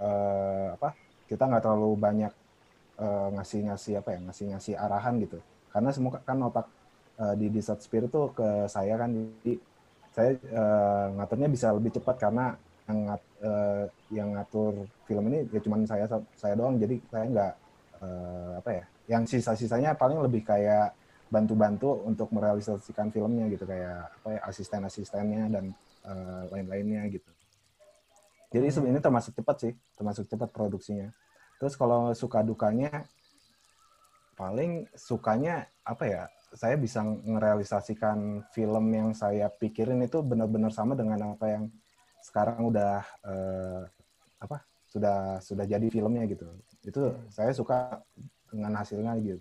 uh, 0.00 0.66
apa 0.74 0.96
kita 1.28 1.48
nggak 1.48 1.62
terlalu 1.64 1.92
banyak 1.96 2.32
uh, 3.00 3.28
ngasih 3.36 3.68
ngasih 3.68 3.94
apa 4.00 4.08
ya 4.16 4.18
ngasih 4.24 4.46
ngasih 4.56 4.74
arahan 4.76 5.14
gitu. 5.20 5.38
Karena 5.72 5.90
semua 5.92 6.20
kan 6.20 6.36
otak 6.44 6.66
uh, 7.20 7.34
di 7.36 7.48
Desert 7.48 7.80
Spirit 7.84 8.08
tuh 8.12 8.32
ke 8.32 8.68
saya 8.68 8.96
kan. 8.96 9.12
Jadi 9.12 9.71
saya 10.12 10.36
uh, 10.52 11.06
ngaturnya 11.16 11.48
bisa 11.48 11.72
lebih 11.72 11.96
cepat 11.96 12.16
karena 12.20 12.52
yang 12.88 12.98
ngat, 13.08 13.22
uh, 13.40 13.84
yang 14.12 14.28
ngatur 14.36 14.72
film 15.08 15.24
ini 15.32 15.48
ya 15.48 15.60
cuma 15.64 15.80
saya 15.88 16.04
saya 16.36 16.54
doang 16.54 16.76
jadi 16.76 17.00
saya 17.08 17.26
nggak 17.32 17.52
uh, 18.04 18.52
apa 18.60 18.70
ya 18.70 18.84
yang 19.08 19.24
sisa-sisanya 19.24 19.96
paling 19.96 20.20
lebih 20.20 20.44
kayak 20.44 20.92
bantu-bantu 21.32 22.04
untuk 22.04 22.28
merealisasikan 22.28 23.08
filmnya 23.08 23.48
gitu 23.48 23.64
kayak 23.64 24.12
apa 24.20 24.28
ya 24.36 24.40
asisten-asistennya 24.52 25.48
dan 25.48 25.64
uh, 26.04 26.44
lain-lainnya 26.52 27.08
gitu. 27.08 27.30
Jadi 28.52 28.68
hmm. 28.68 28.74
sebenarnya 28.76 29.02
termasuk 29.02 29.32
cepat 29.32 29.56
sih, 29.64 29.72
termasuk 29.96 30.28
cepat 30.28 30.52
produksinya. 30.52 31.08
Terus 31.56 31.72
kalau 31.72 32.12
suka 32.12 32.44
dukanya 32.44 33.08
paling 34.36 34.84
sukanya 34.92 35.64
apa 35.88 36.04
ya? 36.04 36.22
Saya 36.52 36.76
bisa 36.76 37.00
merealisasikan 37.04 38.44
film 38.52 38.84
yang 38.92 39.16
saya 39.16 39.48
pikirin 39.48 40.04
itu 40.04 40.20
benar-benar 40.20 40.70
sama 40.70 40.92
dengan 40.92 41.36
apa 41.36 41.46
yang 41.48 41.64
sekarang 42.22 42.68
udah 42.68 43.00
uh, 43.24 43.82
apa? 44.38 44.62
sudah 44.92 45.40
sudah 45.40 45.64
jadi 45.64 45.88
filmnya 45.88 46.28
gitu. 46.28 46.44
Itu 46.84 47.16
hmm. 47.16 47.32
saya 47.32 47.56
suka 47.56 48.04
dengan 48.52 48.76
hasilnya 48.76 49.16
gitu. 49.24 49.40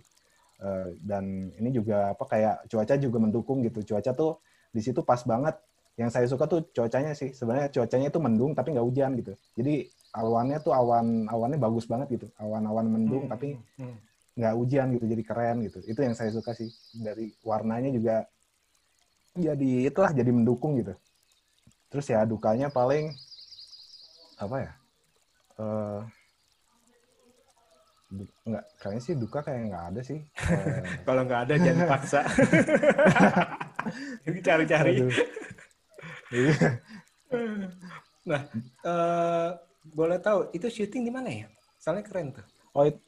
Uh, 0.61 0.95
dan 1.03 1.51
ini 1.59 1.75
juga 1.75 2.15
apa 2.15 2.23
kayak 2.23 2.71
cuaca 2.71 2.95
juga 2.95 3.17
mendukung 3.19 3.59
gitu. 3.67 3.83
Cuaca 3.83 4.15
tuh 4.15 4.39
di 4.71 4.79
situ 4.79 5.03
pas 5.03 5.19
banget. 5.27 5.59
Yang 5.99 6.09
saya 6.15 6.25
suka 6.31 6.47
tuh 6.47 6.71
cuacanya 6.71 7.11
sih. 7.11 7.35
Sebenarnya 7.35 7.67
cuacanya 7.67 8.07
itu 8.07 8.19
mendung 8.23 8.55
tapi 8.55 8.71
nggak 8.71 8.87
hujan 8.87 9.11
gitu. 9.19 9.35
Jadi 9.59 9.91
awannya 10.15 10.57
tuh 10.63 10.71
awan 10.71 11.27
awannya 11.27 11.59
bagus 11.59 11.83
banget 11.83 12.15
gitu. 12.15 12.27
Awan-awan 12.39 12.87
mendung 12.87 13.27
hmm. 13.27 13.31
tapi 13.35 13.59
hmm. 13.75 13.95
Nggak 14.37 14.53
hujan 14.55 14.87
gitu. 14.95 15.05
Jadi 15.07 15.23
keren 15.23 15.57
gitu. 15.65 15.79
Itu 15.83 15.99
yang 16.01 16.15
saya 16.15 16.31
suka 16.31 16.51
sih. 16.55 16.69
Dari 16.97 17.31
warnanya 17.43 17.91
juga 17.91 18.27
jadi 19.35 19.87
itulah 19.87 20.11
jadi 20.11 20.31
mendukung 20.31 20.75
gitu. 20.79 20.95
Terus 21.91 22.05
ya 22.07 22.23
dukanya 22.23 22.71
paling 22.71 23.11
apa 24.39 24.57
ya? 24.59 24.71
Uh, 25.59 26.01
Enggak, 28.43 28.65
kayaknya 28.83 29.01
sih 29.07 29.15
duka 29.15 29.39
kayak 29.39 29.71
nggak 29.71 29.85
ada 29.95 30.01
sih. 30.03 30.19
Kalau 31.07 31.21
nggak 31.23 31.41
ada 31.47 31.55
jangan 31.55 31.85
paksa. 31.87 32.21
Cari-cari. 34.47 34.93
Iya. 36.31 36.55
nah, 38.27 38.41
uh, 38.83 39.49
boleh 39.95 40.19
tahu 40.19 40.51
itu 40.51 40.67
syuting 40.67 41.07
di 41.07 41.11
mana 41.13 41.29
ya? 41.31 41.47
Soalnya 41.79 42.03
keren 42.03 42.35
tuh. 42.35 42.43
Oh, 42.75 42.83
itu, 42.83 42.99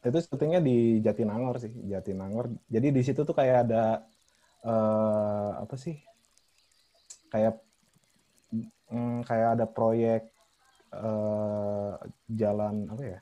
itu 0.00 0.18
syutingnya 0.24 0.64
di 0.64 1.04
Jatinangor 1.04 1.60
sih, 1.60 1.72
Jatinangor. 1.88 2.48
Jadi 2.72 2.88
di 2.88 3.02
situ 3.04 3.20
tuh 3.20 3.36
kayak 3.36 3.68
ada 3.68 4.00
uh, 4.64 5.60
apa 5.60 5.76
sih? 5.76 6.00
Kayak 7.28 7.60
mm, 8.88 9.28
kayak 9.28 9.48
ada 9.60 9.66
proyek 9.68 10.32
uh, 10.96 12.00
jalan 12.32 12.88
apa 12.88 13.04
ya? 13.04 13.20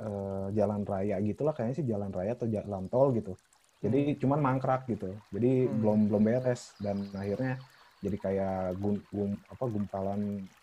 uh, 0.00 0.48
jalan 0.52 0.84
raya 0.84 1.16
gitulah 1.24 1.52
kayaknya 1.56 1.74
sih 1.76 1.86
jalan 1.86 2.10
raya 2.12 2.36
atau 2.36 2.48
jalan 2.48 2.86
tol 2.92 3.12
gitu 3.16 3.32
jadi 3.80 4.16
hmm. 4.16 4.18
cuman 4.20 4.40
mangkrak 4.40 4.88
gitu 4.88 5.12
jadi 5.32 5.68
hmm. 5.68 5.72
belum 5.80 5.98
belum 6.12 6.22
beres 6.24 6.76
dan 6.80 7.04
akhirnya 7.16 7.60
jadi 8.04 8.16
kayak 8.20 8.60
gum, 8.76 9.00
gum 9.08 9.32
apa 9.48 9.64
gumpalan 9.66 10.20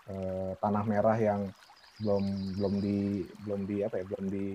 uh, 0.08 0.54
tanah 0.62 0.84
merah 0.86 1.18
yang 1.18 1.42
belum 2.02 2.24
belum 2.58 2.74
di 2.82 2.98
belum 3.46 3.62
di 3.70 3.78
apa 3.86 4.02
ya 4.02 4.06
belum 4.10 4.26
di 4.32 4.48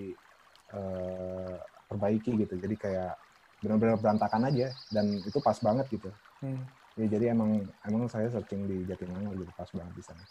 uh, 0.75 1.55
perbaiki 1.87 2.35
gitu. 2.35 2.55
Jadi 2.59 2.75
kayak 2.75 3.15
benar-benar 3.59 3.99
berantakan 3.99 4.51
aja 4.51 4.71
dan 4.91 5.19
itu 5.23 5.39
pas 5.43 5.59
banget 5.59 5.87
gitu. 5.91 6.11
Hmm. 6.39 6.63
ya, 6.95 7.07
jadi 7.11 7.35
emang 7.35 7.67
emang 7.87 8.07
saya 8.07 8.31
searching 8.31 8.67
di 8.67 8.87
Jatinangor 8.87 9.35
gitu 9.35 9.53
pas 9.55 9.71
banget 9.71 9.95
di 9.95 10.05
sana. 10.07 10.25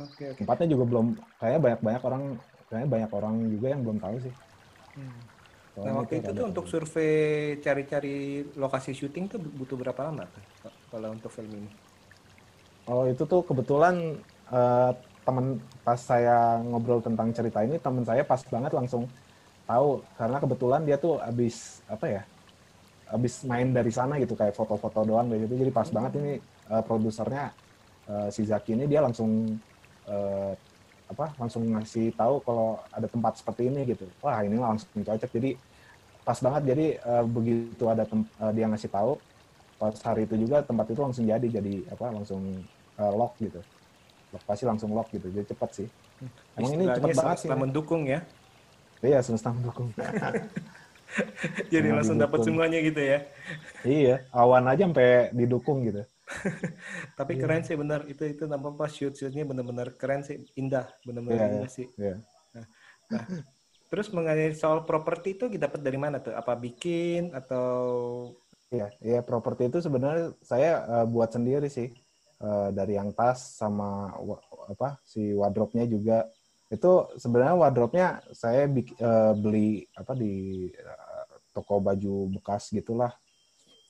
Oke 0.00 0.28
okay, 0.28 0.30
tempatnya 0.36 0.68
juga 0.76 0.84
belum 0.86 1.06
kayak 1.40 1.58
banyak 1.58 1.80
banyak 1.80 2.02
orang 2.04 2.22
kayak 2.70 2.88
banyak 2.88 3.10
orang 3.10 3.34
juga 3.50 3.66
yang 3.72 3.80
belum 3.82 3.98
tahu 3.98 4.16
sih. 4.22 4.34
Hmm. 4.90 5.20
nah 5.80 6.02
waktu 6.02 6.18
itu, 6.18 6.28
itu 6.28 6.30
tuh 6.34 6.46
untuk 6.50 6.66
survei 6.66 7.56
cari-cari 7.62 8.42
lokasi 8.58 8.90
syuting 8.90 9.30
tuh 9.30 9.38
butuh 9.38 9.78
berapa 9.78 10.02
lama 10.02 10.26
tuh 10.26 10.44
kalau 10.92 11.14
untuk 11.14 11.30
film 11.32 11.56
ini? 11.56 11.70
Oh 12.90 13.06
itu 13.06 13.22
tuh 13.24 13.40
kebetulan 13.46 14.18
uh, 14.50 14.92
teman 15.22 15.60
pas 15.84 16.00
saya 16.00 16.58
ngobrol 16.64 17.00
tentang 17.04 17.30
cerita 17.30 17.60
ini 17.62 17.76
teman 17.76 18.04
saya 18.04 18.22
pas 18.24 18.40
banget 18.46 18.72
langsung 18.74 19.04
tahu. 19.64 20.00
Karena 20.16 20.38
kebetulan 20.40 20.80
dia 20.84 20.96
tuh 20.96 21.20
abis 21.22 21.84
apa 21.86 22.06
ya 22.08 22.22
abis 23.10 23.42
main 23.42 23.74
dari 23.74 23.90
sana 23.90 24.16
gitu 24.22 24.38
kayak 24.38 24.54
foto-foto 24.54 25.02
doang 25.02 25.30
gitu. 25.30 25.54
Jadi 25.54 25.70
pas 25.74 25.88
banget 25.90 26.12
ini 26.22 26.32
uh, 26.70 26.82
produsernya 26.84 27.50
uh, 28.06 28.28
si 28.30 28.46
Zaki 28.46 28.78
ini 28.78 28.86
dia 28.86 29.02
langsung 29.02 29.58
uh, 30.06 30.52
apa 31.10 31.34
langsung 31.42 31.66
ngasih 31.74 32.14
tahu 32.14 32.38
kalau 32.46 32.78
ada 32.94 33.10
tempat 33.10 33.38
seperti 33.42 33.66
ini 33.66 33.82
gitu. 33.88 34.06
Wah 34.22 34.40
ini 34.46 34.56
langsung 34.56 35.02
cocok. 35.02 35.30
Jadi 35.30 35.58
pas 36.20 36.38
banget 36.38 36.62
jadi 36.70 36.86
uh, 37.02 37.24
begitu 37.26 37.84
ada 37.90 38.04
uh, 38.06 38.52
dia 38.54 38.68
ngasih 38.68 38.90
tahu 38.92 39.18
pas 39.80 39.96
hari 40.04 40.28
itu 40.28 40.36
juga 40.36 40.60
tempat 40.60 40.92
itu 40.92 41.00
langsung 41.00 41.24
jadi 41.24 41.46
jadi 41.48 41.74
apa 41.88 42.12
langsung 42.12 42.60
uh, 43.00 43.12
lock 43.16 43.32
gitu 43.40 43.58
pasti 44.46 44.64
langsung 44.68 44.94
lock 44.94 45.10
gitu 45.10 45.26
jadi 45.30 45.46
cepat 45.50 45.70
sih. 45.82 45.88
Emang 46.54 46.72
ini 46.78 46.84
cepat 46.86 47.08
banget 47.16 47.38
sih 47.42 47.50
mendukung 47.50 48.06
ya. 48.06 48.22
Iya 49.00 49.18
semesta 49.24 49.50
mendukung. 49.50 49.90
Jadi 51.72 51.90
Semua 51.90 51.96
langsung 51.98 52.18
dapat 52.22 52.38
semuanya 52.46 52.78
gitu 52.86 53.02
ya. 53.02 53.18
Iya 53.82 54.16
awan 54.30 54.70
aja 54.70 54.86
sampai 54.86 55.34
didukung 55.34 55.82
gitu. 55.82 56.06
Tapi 57.18 57.32
iya. 57.34 57.40
keren 57.42 57.62
sih 57.66 57.74
benar. 57.74 58.06
Itu 58.06 58.22
itu 58.28 58.46
nampak 58.46 58.78
pas 58.78 58.92
shoot 58.94 59.18
shootnya 59.18 59.42
benar-benar 59.42 59.98
keren 59.98 60.22
sih. 60.22 60.38
Indah 60.54 60.86
benar-benar 61.02 61.50
yeah, 61.50 61.54
indah 61.58 61.70
sih. 61.72 61.86
yeah. 61.98 62.18
Nah, 62.54 62.66
nah, 63.10 63.24
terus 63.90 64.14
mengenai 64.14 64.54
soal 64.54 64.86
properti 64.86 65.34
itu 65.34 65.50
dapat 65.58 65.82
dari 65.82 65.98
mana 65.98 66.22
tuh? 66.22 66.36
Apa 66.36 66.54
bikin 66.54 67.34
atau 67.34 67.66
Iya, 68.70 68.86
iya 69.02 69.20
properti 69.26 69.66
itu 69.66 69.82
sebenarnya 69.82 70.30
saya 70.46 70.86
uh, 70.86 71.06
buat 71.10 71.34
sendiri 71.34 71.66
sih 71.66 71.90
uh, 72.40 72.68
dari 72.72 72.96
yang 72.96 73.12
tas 73.12 73.60
sama 73.60 74.16
apa 74.68 74.98
si 75.04 75.32
wardrobe-nya 75.36 75.86
juga. 75.86 76.26
Itu 76.70 77.10
sebenarnya 77.18 77.54
wardrobe-nya 77.58 78.08
saya 78.32 78.66
uh, 78.66 79.34
beli 79.36 79.84
apa 79.94 80.12
di 80.16 80.66
uh, 80.70 81.24
toko 81.52 81.78
baju 81.82 82.30
bekas 82.40 82.72
gitulah. 82.72 83.12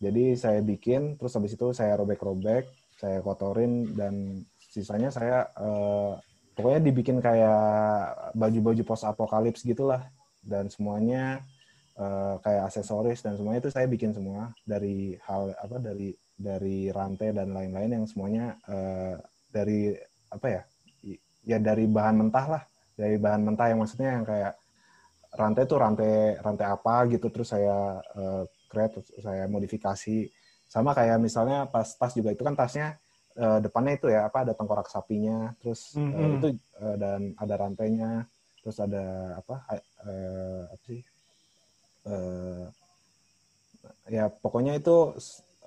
Jadi 0.00 0.32
saya 0.34 0.64
bikin 0.64 1.20
terus 1.20 1.36
habis 1.36 1.54
itu 1.54 1.76
saya 1.76 1.96
robek-robek 2.00 2.64
saya 3.00 3.24
kotorin 3.24 3.96
dan 3.96 4.44
sisanya 4.60 5.08
saya 5.08 5.48
uh, 5.56 6.20
pokoknya 6.52 6.80
dibikin 6.84 7.16
kayak 7.20 8.32
baju-baju 8.36 8.82
post 8.84 9.04
apokalips 9.08 9.64
gitulah. 9.64 10.08
Dan 10.40 10.72
semuanya 10.72 11.44
uh, 12.00 12.40
kayak 12.40 12.72
aksesoris 12.72 13.20
dan 13.20 13.36
semuanya 13.36 13.60
itu 13.60 13.72
saya 13.72 13.84
bikin 13.84 14.16
semua 14.16 14.56
dari 14.64 15.20
hal 15.28 15.52
apa 15.52 15.76
dari 15.76 16.16
dari 16.40 16.88
rantai 16.88 17.36
dan 17.36 17.52
lain-lain 17.52 18.00
yang 18.00 18.04
semuanya 18.08 18.56
uh, 18.64 19.20
dari 19.52 19.92
apa 20.32 20.46
ya 20.48 20.62
ya 21.44 21.58
dari 21.60 21.84
bahan 21.84 22.16
mentah 22.24 22.46
lah 22.48 22.62
dari 22.96 23.20
bahan 23.20 23.44
mentah 23.44 23.66
yang 23.68 23.84
maksudnya 23.84 24.10
yang 24.16 24.24
kayak 24.24 24.54
rantai 25.36 25.62
tuh 25.68 25.78
rantai 25.78 26.40
rantai 26.40 26.66
apa 26.66 26.94
gitu 27.12 27.28
terus 27.28 27.52
saya 27.52 28.00
uh, 28.16 28.44
create 28.72 29.04
saya 29.20 29.44
modifikasi 29.46 30.32
sama 30.70 30.96
kayak 30.96 31.18
misalnya 31.20 31.68
pas 31.68 31.86
tas 31.86 32.12
juga 32.14 32.32
itu 32.32 32.40
kan 32.40 32.56
tasnya 32.56 32.96
uh, 33.36 33.58
depannya 33.60 33.98
itu 34.00 34.06
ya 34.10 34.26
apa 34.26 34.48
ada 34.48 34.52
tengkorak 34.56 34.88
sapinya 34.88 35.54
terus 35.60 35.94
mm 35.94 36.08
-hmm. 36.08 36.18
uh, 36.18 36.30
itu 36.38 36.48
uh, 36.80 36.96
dan 36.98 37.20
ada 37.36 37.54
rantainya 37.58 38.10
terus 38.60 38.76
ada 38.78 39.36
apa 39.38 39.56
uh, 40.04 40.62
apa 40.70 40.84
sih 40.86 41.02
uh, 42.06 42.64
ya 44.10 44.28
pokoknya 44.28 44.76
itu 44.76 45.14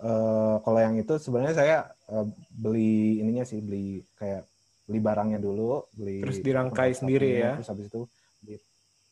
uh, 0.02 0.58
kalau 0.64 0.80
yang 0.82 0.96
itu 0.98 1.14
sebenarnya 1.22 1.56
saya 1.56 1.78
uh, 2.10 2.26
beli 2.50 3.22
ininya 3.22 3.46
sih 3.46 3.62
beli 3.62 4.02
kayak 4.18 4.48
beli 4.84 5.00
barangnya 5.00 5.40
dulu 5.40 5.86
beli 5.94 6.24
terus 6.26 6.42
dirangkai 6.44 6.92
sendiri 6.92 7.30
ya? 7.40 7.52
terus 7.60 7.72
habis 7.72 7.88
itu 7.88 8.02
di, 8.44 8.56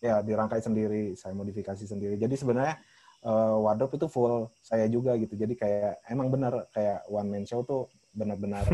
ya 0.02 0.20
dirangkai 0.26 0.60
sendiri 0.60 1.14
saya 1.14 1.38
modifikasi 1.38 1.86
sendiri. 1.86 2.18
Jadi 2.18 2.36
sebenarnya 2.36 2.76
uh, 3.24 3.56
wardrobe 3.62 3.96
itu 3.96 4.08
full 4.10 4.50
saya 4.60 4.90
juga 4.90 5.16
gitu. 5.16 5.38
Jadi 5.38 5.54
kayak 5.54 6.02
emang 6.10 6.34
benar 6.34 6.68
kayak 6.74 7.06
one 7.08 7.30
man 7.30 7.46
show 7.46 7.62
tuh 7.62 7.88
benar-benar 8.12 8.66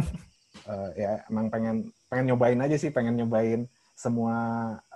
uh, 0.66 0.90
ya 1.02 1.22
emang 1.28 1.52
pengen 1.52 1.92
pengen 2.08 2.34
nyobain 2.34 2.60
aja 2.64 2.80
sih 2.80 2.90
pengen 2.90 3.20
nyobain 3.20 3.68
semua 3.94 4.36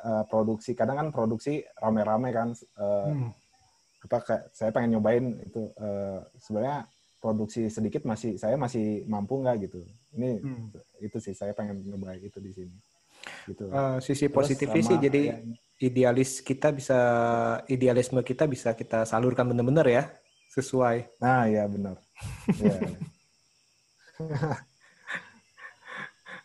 uh, 0.02 0.24
produksi. 0.32 0.71
Kadang 0.74 0.97
kan 0.97 1.08
produksi 1.12 1.62
rame-rame 1.78 2.32
kan 2.32 2.56
uh, 2.80 3.12
hmm. 3.12 3.30
apa 4.08 4.17
kayak 4.24 4.43
saya 4.56 4.71
pengen 4.71 4.97
nyobain 4.97 5.36
itu 5.43 5.67
uh, 5.78 6.24
sebenarnya 6.39 6.88
produksi 7.21 7.69
sedikit 7.69 8.01
masih 8.03 8.36
saya 8.41 8.57
masih 8.57 9.05
mampu 9.05 9.38
nggak 9.38 9.69
gitu 9.69 9.86
ini 10.17 10.41
hmm. 10.41 10.73
itu 11.05 11.17
sih 11.21 11.38
saya 11.38 11.53
pengen 11.53 11.86
nyoba 11.86 12.17
itu 12.17 12.41
di 12.41 12.51
sini 12.51 12.75
gitu 13.45 13.69
uh, 13.69 14.01
sisi 14.01 14.25
positifnya 14.34 14.81
sih 14.81 14.97
jadi 14.97 15.21
ya, 15.29 15.38
idealis 15.86 16.41
kita 16.41 16.73
bisa 16.73 16.99
idealisme 17.69 18.25
kita 18.25 18.49
bisa 18.49 18.73
kita 18.73 19.05
salurkan 19.05 19.45
benar-benar 19.45 19.86
ya 19.86 20.03
sesuai 20.49 21.21
nah 21.21 21.45
ya 21.45 21.69
benar 21.69 21.95
ya. 22.65 22.77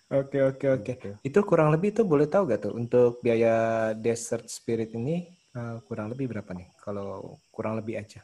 Oke 0.06 0.38
oke 0.38 0.66
oke. 0.70 0.92
Itu 1.26 1.42
kurang 1.42 1.74
lebih 1.74 1.90
itu 1.90 2.06
boleh 2.06 2.30
tahu 2.30 2.46
gak 2.46 2.70
tuh 2.70 2.78
untuk 2.78 3.18
biaya 3.18 3.90
Desert 3.90 4.46
Spirit 4.46 4.94
ini 4.94 5.26
uh, 5.58 5.82
kurang 5.82 6.14
lebih 6.14 6.30
berapa 6.30 6.54
nih? 6.54 6.70
Kalau 6.78 7.42
kurang 7.50 7.74
lebih 7.74 7.98
aja 7.98 8.22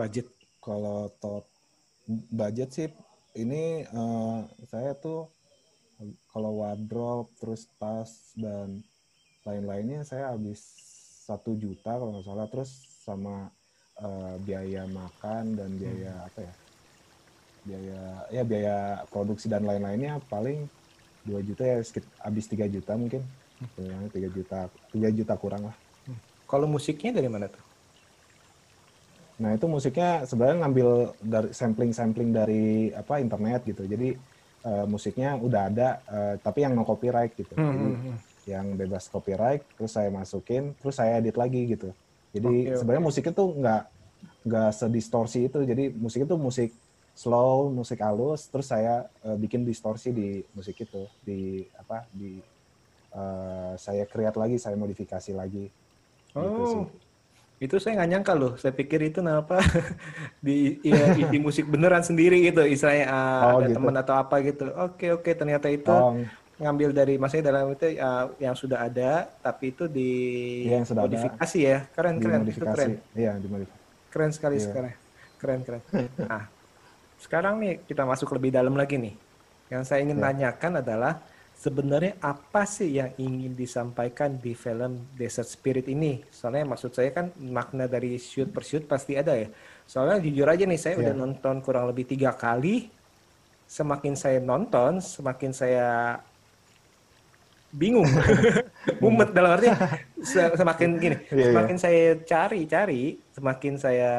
budget 0.00 0.26
kalau 0.60 1.08
top 1.20 1.48
budget 2.30 2.70
sih 2.72 2.88
ini 3.36 3.84
uh, 3.90 4.44
saya 4.68 4.94
tuh 4.96 5.28
kalau 6.32 6.64
wardrobe 6.64 7.28
terus 7.36 7.68
tas 7.76 8.32
dan 8.36 8.80
lain-lainnya 9.44 10.04
saya 10.04 10.32
habis 10.32 10.60
satu 11.28 11.54
juta 11.56 11.96
kalau 11.96 12.16
nggak 12.16 12.26
salah 12.26 12.48
terus 12.48 12.70
sama 13.04 13.52
uh, 14.00 14.34
biaya 14.40 14.88
makan 14.88 15.56
dan 15.56 15.70
biaya 15.76 16.12
hmm. 16.12 16.26
apa 16.28 16.40
ya 16.40 16.54
biaya 17.60 18.00
ya 18.32 18.42
biaya 18.42 18.76
produksi 19.12 19.46
dan 19.52 19.68
lain-lainnya 19.68 20.18
paling 20.32 20.64
dua 21.28 21.44
juta 21.44 21.62
ya 21.62 21.76
sedikit 21.84 22.08
habis 22.24 22.48
tiga 22.48 22.66
juta 22.66 22.96
mungkin 22.96 23.20
hmm. 23.76 24.08
tiga 24.10 24.28
juta 24.32 24.58
tiga 24.90 25.08
juta 25.12 25.34
kurang 25.36 25.68
lah 25.68 25.76
hmm. 26.08 26.18
kalau 26.48 26.64
musiknya 26.64 27.20
dari 27.20 27.28
mana 27.28 27.52
tuh 27.52 27.69
Nah 29.40 29.56
itu 29.56 29.64
musiknya 29.64 30.28
sebenarnya 30.28 30.68
ngambil 30.68 30.88
dari 31.24 31.48
sampling-sampling 31.56 32.30
dari 32.30 32.92
apa 32.92 33.24
internet 33.24 33.64
gitu. 33.64 33.88
Jadi 33.88 34.12
uh, 34.68 34.84
musiknya 34.84 35.40
udah 35.40 35.62
ada, 35.72 35.88
uh, 36.04 36.34
tapi 36.44 36.68
yang 36.68 36.76
no 36.76 36.84
copyright 36.84 37.32
gitu. 37.32 37.56
Hmm. 37.56 37.72
Jadi 37.72 37.88
hmm, 37.88 38.00
hmm. 38.04 38.16
yang 38.52 38.66
bebas 38.76 39.08
copyright, 39.08 39.64
terus 39.80 39.96
saya 39.96 40.12
masukin, 40.12 40.76
terus 40.76 41.00
saya 41.00 41.16
edit 41.16 41.40
lagi 41.40 41.72
gitu. 41.72 41.88
Jadi 42.36 42.68
okay, 42.68 42.76
sebenarnya 42.76 43.02
okay. 43.02 43.10
musiknya 43.10 43.34
tuh 43.34 43.48
nggak 43.56 43.82
nggak 44.44 44.70
sedistorsi 44.76 45.40
itu. 45.48 45.58
Jadi 45.64 45.84
musiknya 45.96 46.28
tuh 46.36 46.40
musik 46.40 46.70
slow, 47.16 47.72
musik 47.72 47.98
halus, 48.04 48.44
terus 48.52 48.68
saya 48.68 49.08
uh, 49.24 49.36
bikin 49.40 49.64
distorsi 49.64 50.12
di 50.12 50.44
musik 50.52 50.84
itu, 50.84 51.08
di 51.24 51.64
apa 51.80 52.04
di 52.12 52.44
uh, 53.16 53.72
saya 53.80 54.04
create 54.04 54.36
lagi, 54.36 54.56
saya 54.60 54.76
modifikasi 54.76 55.32
lagi. 55.32 55.64
Oh. 56.36 56.44
Gitu 56.44 56.64
sih. 56.68 57.08
Itu 57.60 57.76
saya 57.76 58.00
nggak 58.00 58.10
nyangka 58.16 58.32
loh. 58.32 58.52
Saya 58.56 58.72
pikir 58.72 59.12
itu 59.12 59.20
kenapa 59.20 59.60
di 60.44 60.80
ya, 60.80 61.12
isi 61.12 61.36
musik 61.36 61.68
beneran 61.68 62.00
sendiri 62.00 62.40
gitu. 62.40 62.64
Istilahnya 62.64 63.06
uh, 63.12 63.20
oh, 63.52 63.58
ada 63.60 63.68
gitu. 63.68 63.76
teman 63.76 63.94
atau 64.00 64.14
apa 64.16 64.40
gitu. 64.40 64.64
Oke 64.80 65.12
oke 65.12 65.30
ternyata 65.36 65.68
itu 65.68 65.92
oh. 65.92 66.16
ngambil 66.56 66.96
dari 66.96 67.20
maksudnya 67.20 67.52
dalam 67.52 67.76
itu 67.76 68.00
uh, 68.00 68.32
yang 68.40 68.56
sudah 68.56 68.88
ada 68.88 69.28
tapi 69.44 69.76
itu 69.76 69.84
di 69.92 70.10
ya, 70.64 70.80
yang 70.80 70.88
sudah 70.88 71.04
modifikasi 71.04 71.58
ada. 71.60 71.68
ya. 71.68 71.78
Keren 71.92 72.16
keren 72.16 72.40
itu 72.48 72.64
keren. 72.64 72.90
Iya, 73.12 73.32
dimodifikasi. 73.36 73.84
Keren 74.08 74.30
sekali 74.32 74.56
iya. 74.56 74.64
sekarang. 74.64 74.94
Keren 75.36 75.60
keren. 75.60 75.82
Nah, 76.16 76.44
sekarang 77.20 77.54
nih 77.60 77.84
kita 77.84 78.08
masuk 78.08 78.32
lebih 78.40 78.56
dalam 78.56 78.72
lagi 78.72 78.96
nih. 78.96 79.12
Yang 79.68 79.82
saya 79.84 80.00
ingin 80.00 80.16
ya. 80.16 80.32
tanyakan 80.32 80.80
adalah 80.80 81.12
sebenarnya 81.60 82.16
apa 82.24 82.64
sih 82.64 82.96
yang 82.96 83.12
ingin 83.20 83.52
disampaikan 83.52 84.40
di 84.40 84.56
film 84.56 85.12
Desert 85.12 85.44
Spirit 85.44 85.84
ini? 85.92 86.24
Soalnya 86.32 86.64
maksud 86.72 86.96
saya 86.96 87.12
kan 87.12 87.36
makna 87.36 87.84
dari 87.84 88.16
shoot 88.16 88.48
per 88.48 88.64
shoot 88.64 88.88
pasti 88.88 89.20
ada 89.20 89.36
ya. 89.36 89.52
Soalnya 89.84 90.24
jujur 90.24 90.48
aja 90.48 90.64
nih, 90.64 90.80
saya 90.80 90.96
yeah. 90.96 91.12
udah 91.12 91.14
nonton 91.20 91.60
kurang 91.60 91.92
lebih 91.92 92.08
tiga 92.08 92.32
kali. 92.32 92.88
Semakin 93.68 94.16
saya 94.16 94.40
nonton, 94.40 95.04
semakin 95.04 95.52
saya 95.52 96.18
bingung, 97.70 98.08
mumet 99.02 99.30
dalam 99.30 99.54
arti 99.54 99.70
semakin 100.58 100.98
gini, 100.98 101.16
yeah, 101.30 101.38
iya. 101.38 101.46
semakin 101.54 101.76
yeah. 101.78 101.84
saya 101.86 102.02
cari-cari, 102.26 103.22
semakin 103.30 103.74
saya 103.78 104.12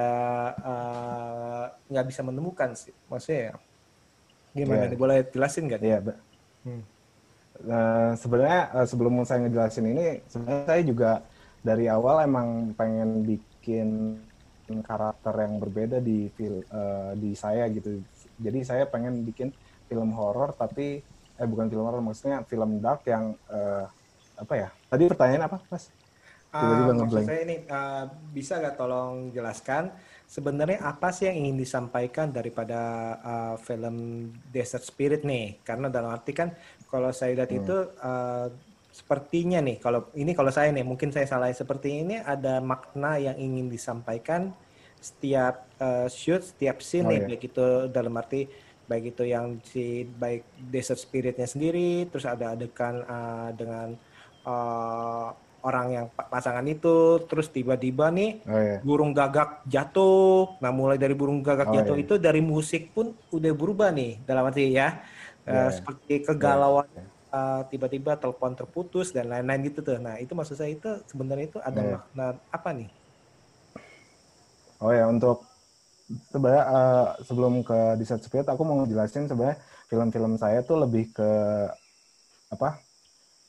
eh, 0.56 1.64
nggak 1.92 2.06
uh, 2.06 2.08
bisa 2.08 2.22
menemukan 2.24 2.72
sih, 2.72 2.96
maksudnya 3.12 3.60
gimana? 4.56 4.88
Yeah. 4.88 4.92
Nih? 4.96 5.00
Boleh 5.04 5.18
jelasin 5.36 5.68
nggak? 5.68 5.82
Iya. 5.84 6.00
Yeah, 6.00 6.16
hmm. 6.64 6.84
Uh, 7.68 8.12
sebenarnya 8.18 8.62
uh, 8.74 8.88
sebelum 8.88 9.22
saya 9.26 9.46
ngejelasin 9.46 9.86
ini, 9.92 10.06
sebenarnya 10.30 10.64
saya 10.66 10.82
juga 10.86 11.12
dari 11.62 11.86
awal 11.86 12.26
emang 12.26 12.74
pengen 12.74 13.22
bikin 13.22 14.18
karakter 14.82 15.36
yang 15.46 15.60
berbeda 15.60 16.00
di 16.00 16.32
film 16.34 16.64
uh, 16.72 17.14
di 17.14 17.36
saya 17.36 17.68
gitu. 17.70 18.02
Jadi 18.42 18.60
saya 18.66 18.88
pengen 18.88 19.22
bikin 19.28 19.52
film 19.92 20.16
horor 20.16 20.56
tapi 20.56 21.04
eh 21.42 21.48
bukan 21.50 21.68
film 21.68 21.84
horor 21.84 22.00
maksudnya 22.00 22.46
film 22.48 22.80
dark 22.80 23.04
yang 23.06 23.36
uh, 23.52 23.86
apa 24.40 24.54
ya? 24.56 24.70
Tadi 24.90 25.04
pertanyaan 25.12 25.46
apa, 25.52 25.58
Mas? 25.70 25.92
Tiba-tiba 26.52 26.92
uh, 27.08 27.24
saya 27.24 27.42
ini 27.48 27.56
uh, 27.72 28.06
bisa 28.36 28.60
nggak 28.60 28.76
tolong 28.76 29.32
jelaskan 29.32 29.88
sebenarnya 30.28 30.84
apa 30.84 31.12
sih 31.16 31.32
yang 31.32 31.48
ingin 31.48 31.64
disampaikan 31.64 32.28
daripada 32.32 32.80
uh, 33.24 33.56
film 33.56 34.28
Desert 34.52 34.84
Spirit 34.84 35.24
nih? 35.24 35.64
Karena 35.64 35.88
dalam 35.88 36.12
arti 36.12 36.36
kan 36.36 36.52
kalau 36.92 37.10
saya 37.16 37.40
lihat 37.40 37.50
hmm. 37.50 37.60
itu 37.64 37.78
uh, 38.04 38.48
sepertinya 38.92 39.64
nih 39.64 39.80
kalau 39.80 40.12
ini 40.20 40.36
kalau 40.36 40.52
saya 40.52 40.70
nih 40.76 40.84
mungkin 40.84 41.16
saya 41.16 41.24
salah 41.24 41.48
seperti 41.56 42.04
ini 42.04 42.20
ada 42.20 42.60
makna 42.60 43.16
yang 43.16 43.40
ingin 43.40 43.72
disampaikan 43.72 44.52
setiap 45.00 45.66
uh, 45.80 46.12
shoot 46.12 46.44
setiap 46.44 46.84
scene 46.84 47.08
oh, 47.08 47.10
nih 47.10 47.20
iya. 47.24 47.28
baik 47.32 47.44
itu 47.48 47.68
dalam 47.88 48.14
arti 48.20 48.46
baik 48.86 49.16
itu 49.16 49.24
yang 49.24 49.64
si 49.64 50.04
baik 50.04 50.44
desert 50.60 51.00
spiritnya 51.00 51.48
sendiri 51.48 52.06
terus 52.12 52.28
ada 52.28 52.52
adegan 52.52 53.00
uh, 53.08 53.50
dengan 53.56 53.96
uh, 54.44 55.32
orang 55.62 55.88
yang 55.94 56.06
pasangan 56.12 56.66
itu 56.68 57.24
terus 57.30 57.48
tiba-tiba 57.48 58.12
nih 58.12 58.44
oh, 58.44 58.60
iya. 58.60 58.78
burung 58.84 59.16
gagak 59.16 59.64
jatuh 59.70 60.60
nah 60.60 60.76
mulai 60.76 61.00
dari 61.00 61.16
burung 61.16 61.40
gagak 61.40 61.72
oh, 61.72 61.74
jatuh 61.80 61.96
iya. 61.96 62.04
itu 62.04 62.14
dari 62.20 62.42
musik 62.44 62.92
pun 62.92 63.16
udah 63.32 63.54
berubah 63.56 63.90
nih 63.96 64.20
dalam 64.28 64.50
arti 64.50 64.74
ya 64.74 65.00
uh, 65.48 65.72
seperti 65.72 66.26
kegalauan 66.26 66.88
yeah. 66.94 67.08
uh, 67.34 67.62
tiba-tiba 67.70 68.18
telepon 68.18 68.54
terputus 68.54 69.14
dan 69.16 69.30
lain-lain 69.32 69.72
gitu 69.72 69.82
tuh 69.82 69.98
nah 69.98 70.18
itu 70.18 70.34
maksud 70.36 70.58
saya 70.58 70.74
itu 70.74 70.90
sebenarnya 71.10 71.46
itu 71.50 71.60
ada 71.62 71.82
yeah. 71.82 71.94
makna 71.98 72.28
apa 72.52 72.70
nih 72.76 72.90
oh 74.82 74.92
ya 74.92 75.06
untuk 75.08 75.46
sebenarnya 76.34 76.66
uh, 76.68 77.08
sebelum 77.24 77.54
ke 77.64 77.80
Desert 78.02 78.22
Spirit 78.26 78.48
aku 78.50 78.62
mau 78.68 78.84
ngejelasin 78.84 79.32
sebenarnya 79.32 79.58
film-film 79.88 80.36
saya 80.36 80.60
tuh 80.64 80.84
lebih 80.84 81.12
ke 81.16 81.32
apa 82.52 82.80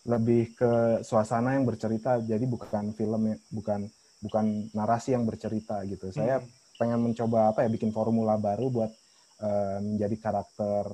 lebih 0.03 0.55
ke 0.59 1.03
suasana 1.07 1.55
yang 1.55 1.67
bercerita 1.67 2.19
jadi 2.19 2.43
bukan 2.43 2.91
film 2.95 3.39
bukan 3.55 3.87
bukan 4.23 4.71
narasi 4.75 5.15
yang 5.15 5.27
bercerita 5.27 5.83
gitu 5.87 6.11
hmm. 6.11 6.15
saya 6.15 6.43
pengen 6.79 7.03
mencoba 7.03 7.55
apa 7.55 7.67
ya 7.67 7.71
bikin 7.71 7.95
formula 7.95 8.39
baru 8.39 8.67
buat 8.71 8.91
uh, 9.43 9.79
menjadi 9.83 10.17
karakter 10.19 10.91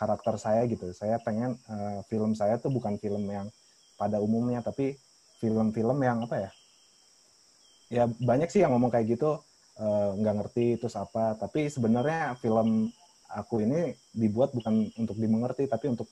karakter 0.00 0.40
saya 0.40 0.64
gitu. 0.64 0.88
Saya 0.96 1.20
pengen 1.20 1.60
uh, 1.68 2.00
film 2.08 2.32
saya 2.32 2.56
tuh 2.56 2.72
bukan 2.72 2.96
film 2.96 3.28
yang 3.28 3.52
pada 4.00 4.16
umumnya 4.16 4.64
tapi 4.64 4.96
film-film 5.44 6.00
yang 6.00 6.24
apa 6.24 6.48
ya? 6.48 6.50
Ya 7.90 8.04
banyak 8.08 8.48
sih 8.48 8.64
yang 8.64 8.72
ngomong 8.72 8.88
kayak 8.88 9.20
gitu 9.20 9.44
Eh, 9.80 10.10
nggak 10.20 10.34
uh, 10.36 10.38
ngerti 10.44 10.64
itu 10.76 10.86
apa. 10.92 11.40
Tapi 11.40 11.72
sebenarnya 11.72 12.36
film 12.36 12.92
aku 13.32 13.64
ini 13.64 13.96
dibuat 14.12 14.52
bukan 14.52 14.92
untuk 15.00 15.16
dimengerti 15.16 15.64
tapi 15.70 15.88
untuk 15.88 16.10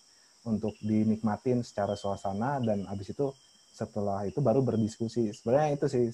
untuk 0.48 0.72
dinikmatin 0.80 1.60
secara 1.60 1.92
suasana. 1.92 2.64
Dan 2.64 2.88
abis 2.88 3.12
itu 3.12 3.28
setelah 3.76 4.24
itu 4.24 4.40
baru 4.40 4.64
berdiskusi. 4.64 5.36
Sebenarnya 5.36 5.76
itu 5.76 5.86
sih 5.90 6.06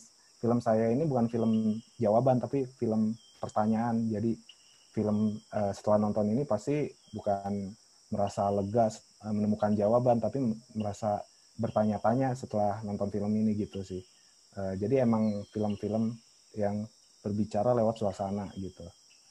film 0.42 0.58
saya 0.58 0.90
ini 0.90 1.06
bukan 1.06 1.30
film 1.30 1.78
jawaban 2.02 2.42
tapi 2.42 2.66
film 2.74 3.14
pertanyaan. 3.38 4.02
Jadi 4.10 4.34
film 4.94 5.34
uh, 5.50 5.74
setelah 5.74 6.06
nonton 6.06 6.30
ini 6.30 6.46
pasti 6.46 6.86
bukan 7.10 7.74
merasa 8.14 8.46
lega 8.54 8.86
uh, 9.26 9.34
menemukan 9.34 9.74
jawaban 9.74 10.22
tapi 10.22 10.38
merasa 10.78 11.18
bertanya-tanya 11.58 12.38
setelah 12.38 12.78
nonton 12.86 13.10
film 13.10 13.34
ini 13.34 13.58
gitu 13.58 13.82
sih 13.82 14.00
uh, 14.56 14.78
jadi 14.78 15.02
emang 15.02 15.42
film-film 15.50 16.14
yang 16.54 16.86
berbicara 17.24 17.72
lewat 17.72 17.96
suasana 17.96 18.44
gitu, 18.60 18.84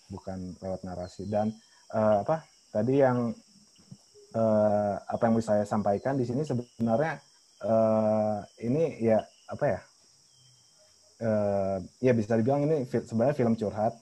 bukan 0.10 0.58
lewat 0.58 0.82
narasi. 0.82 1.30
Dan 1.30 1.54
uh, 1.93 2.26
apa 2.26 2.41
tadi 2.73 3.06
yang 3.06 3.30
uh, 4.34 4.95
apa 4.97 5.21
yang 5.30 5.36
bisa 5.38 5.62
saya 5.62 5.65
sampaikan 5.69 6.17
di 6.17 6.26
sini 6.26 6.41
sebenarnya 6.41 7.21
uh, 7.62 8.41
ini 8.65 8.97
ya 9.06 9.21
apa 9.54 9.65
ya? 9.69 9.82
Uh, 11.23 11.78
ya 12.04 12.12
bisa 12.12 12.36
dibilang 12.36 12.67
ini 12.67 12.84
sebenarnya 12.89 13.38
film 13.38 13.56
curhat 13.56 13.95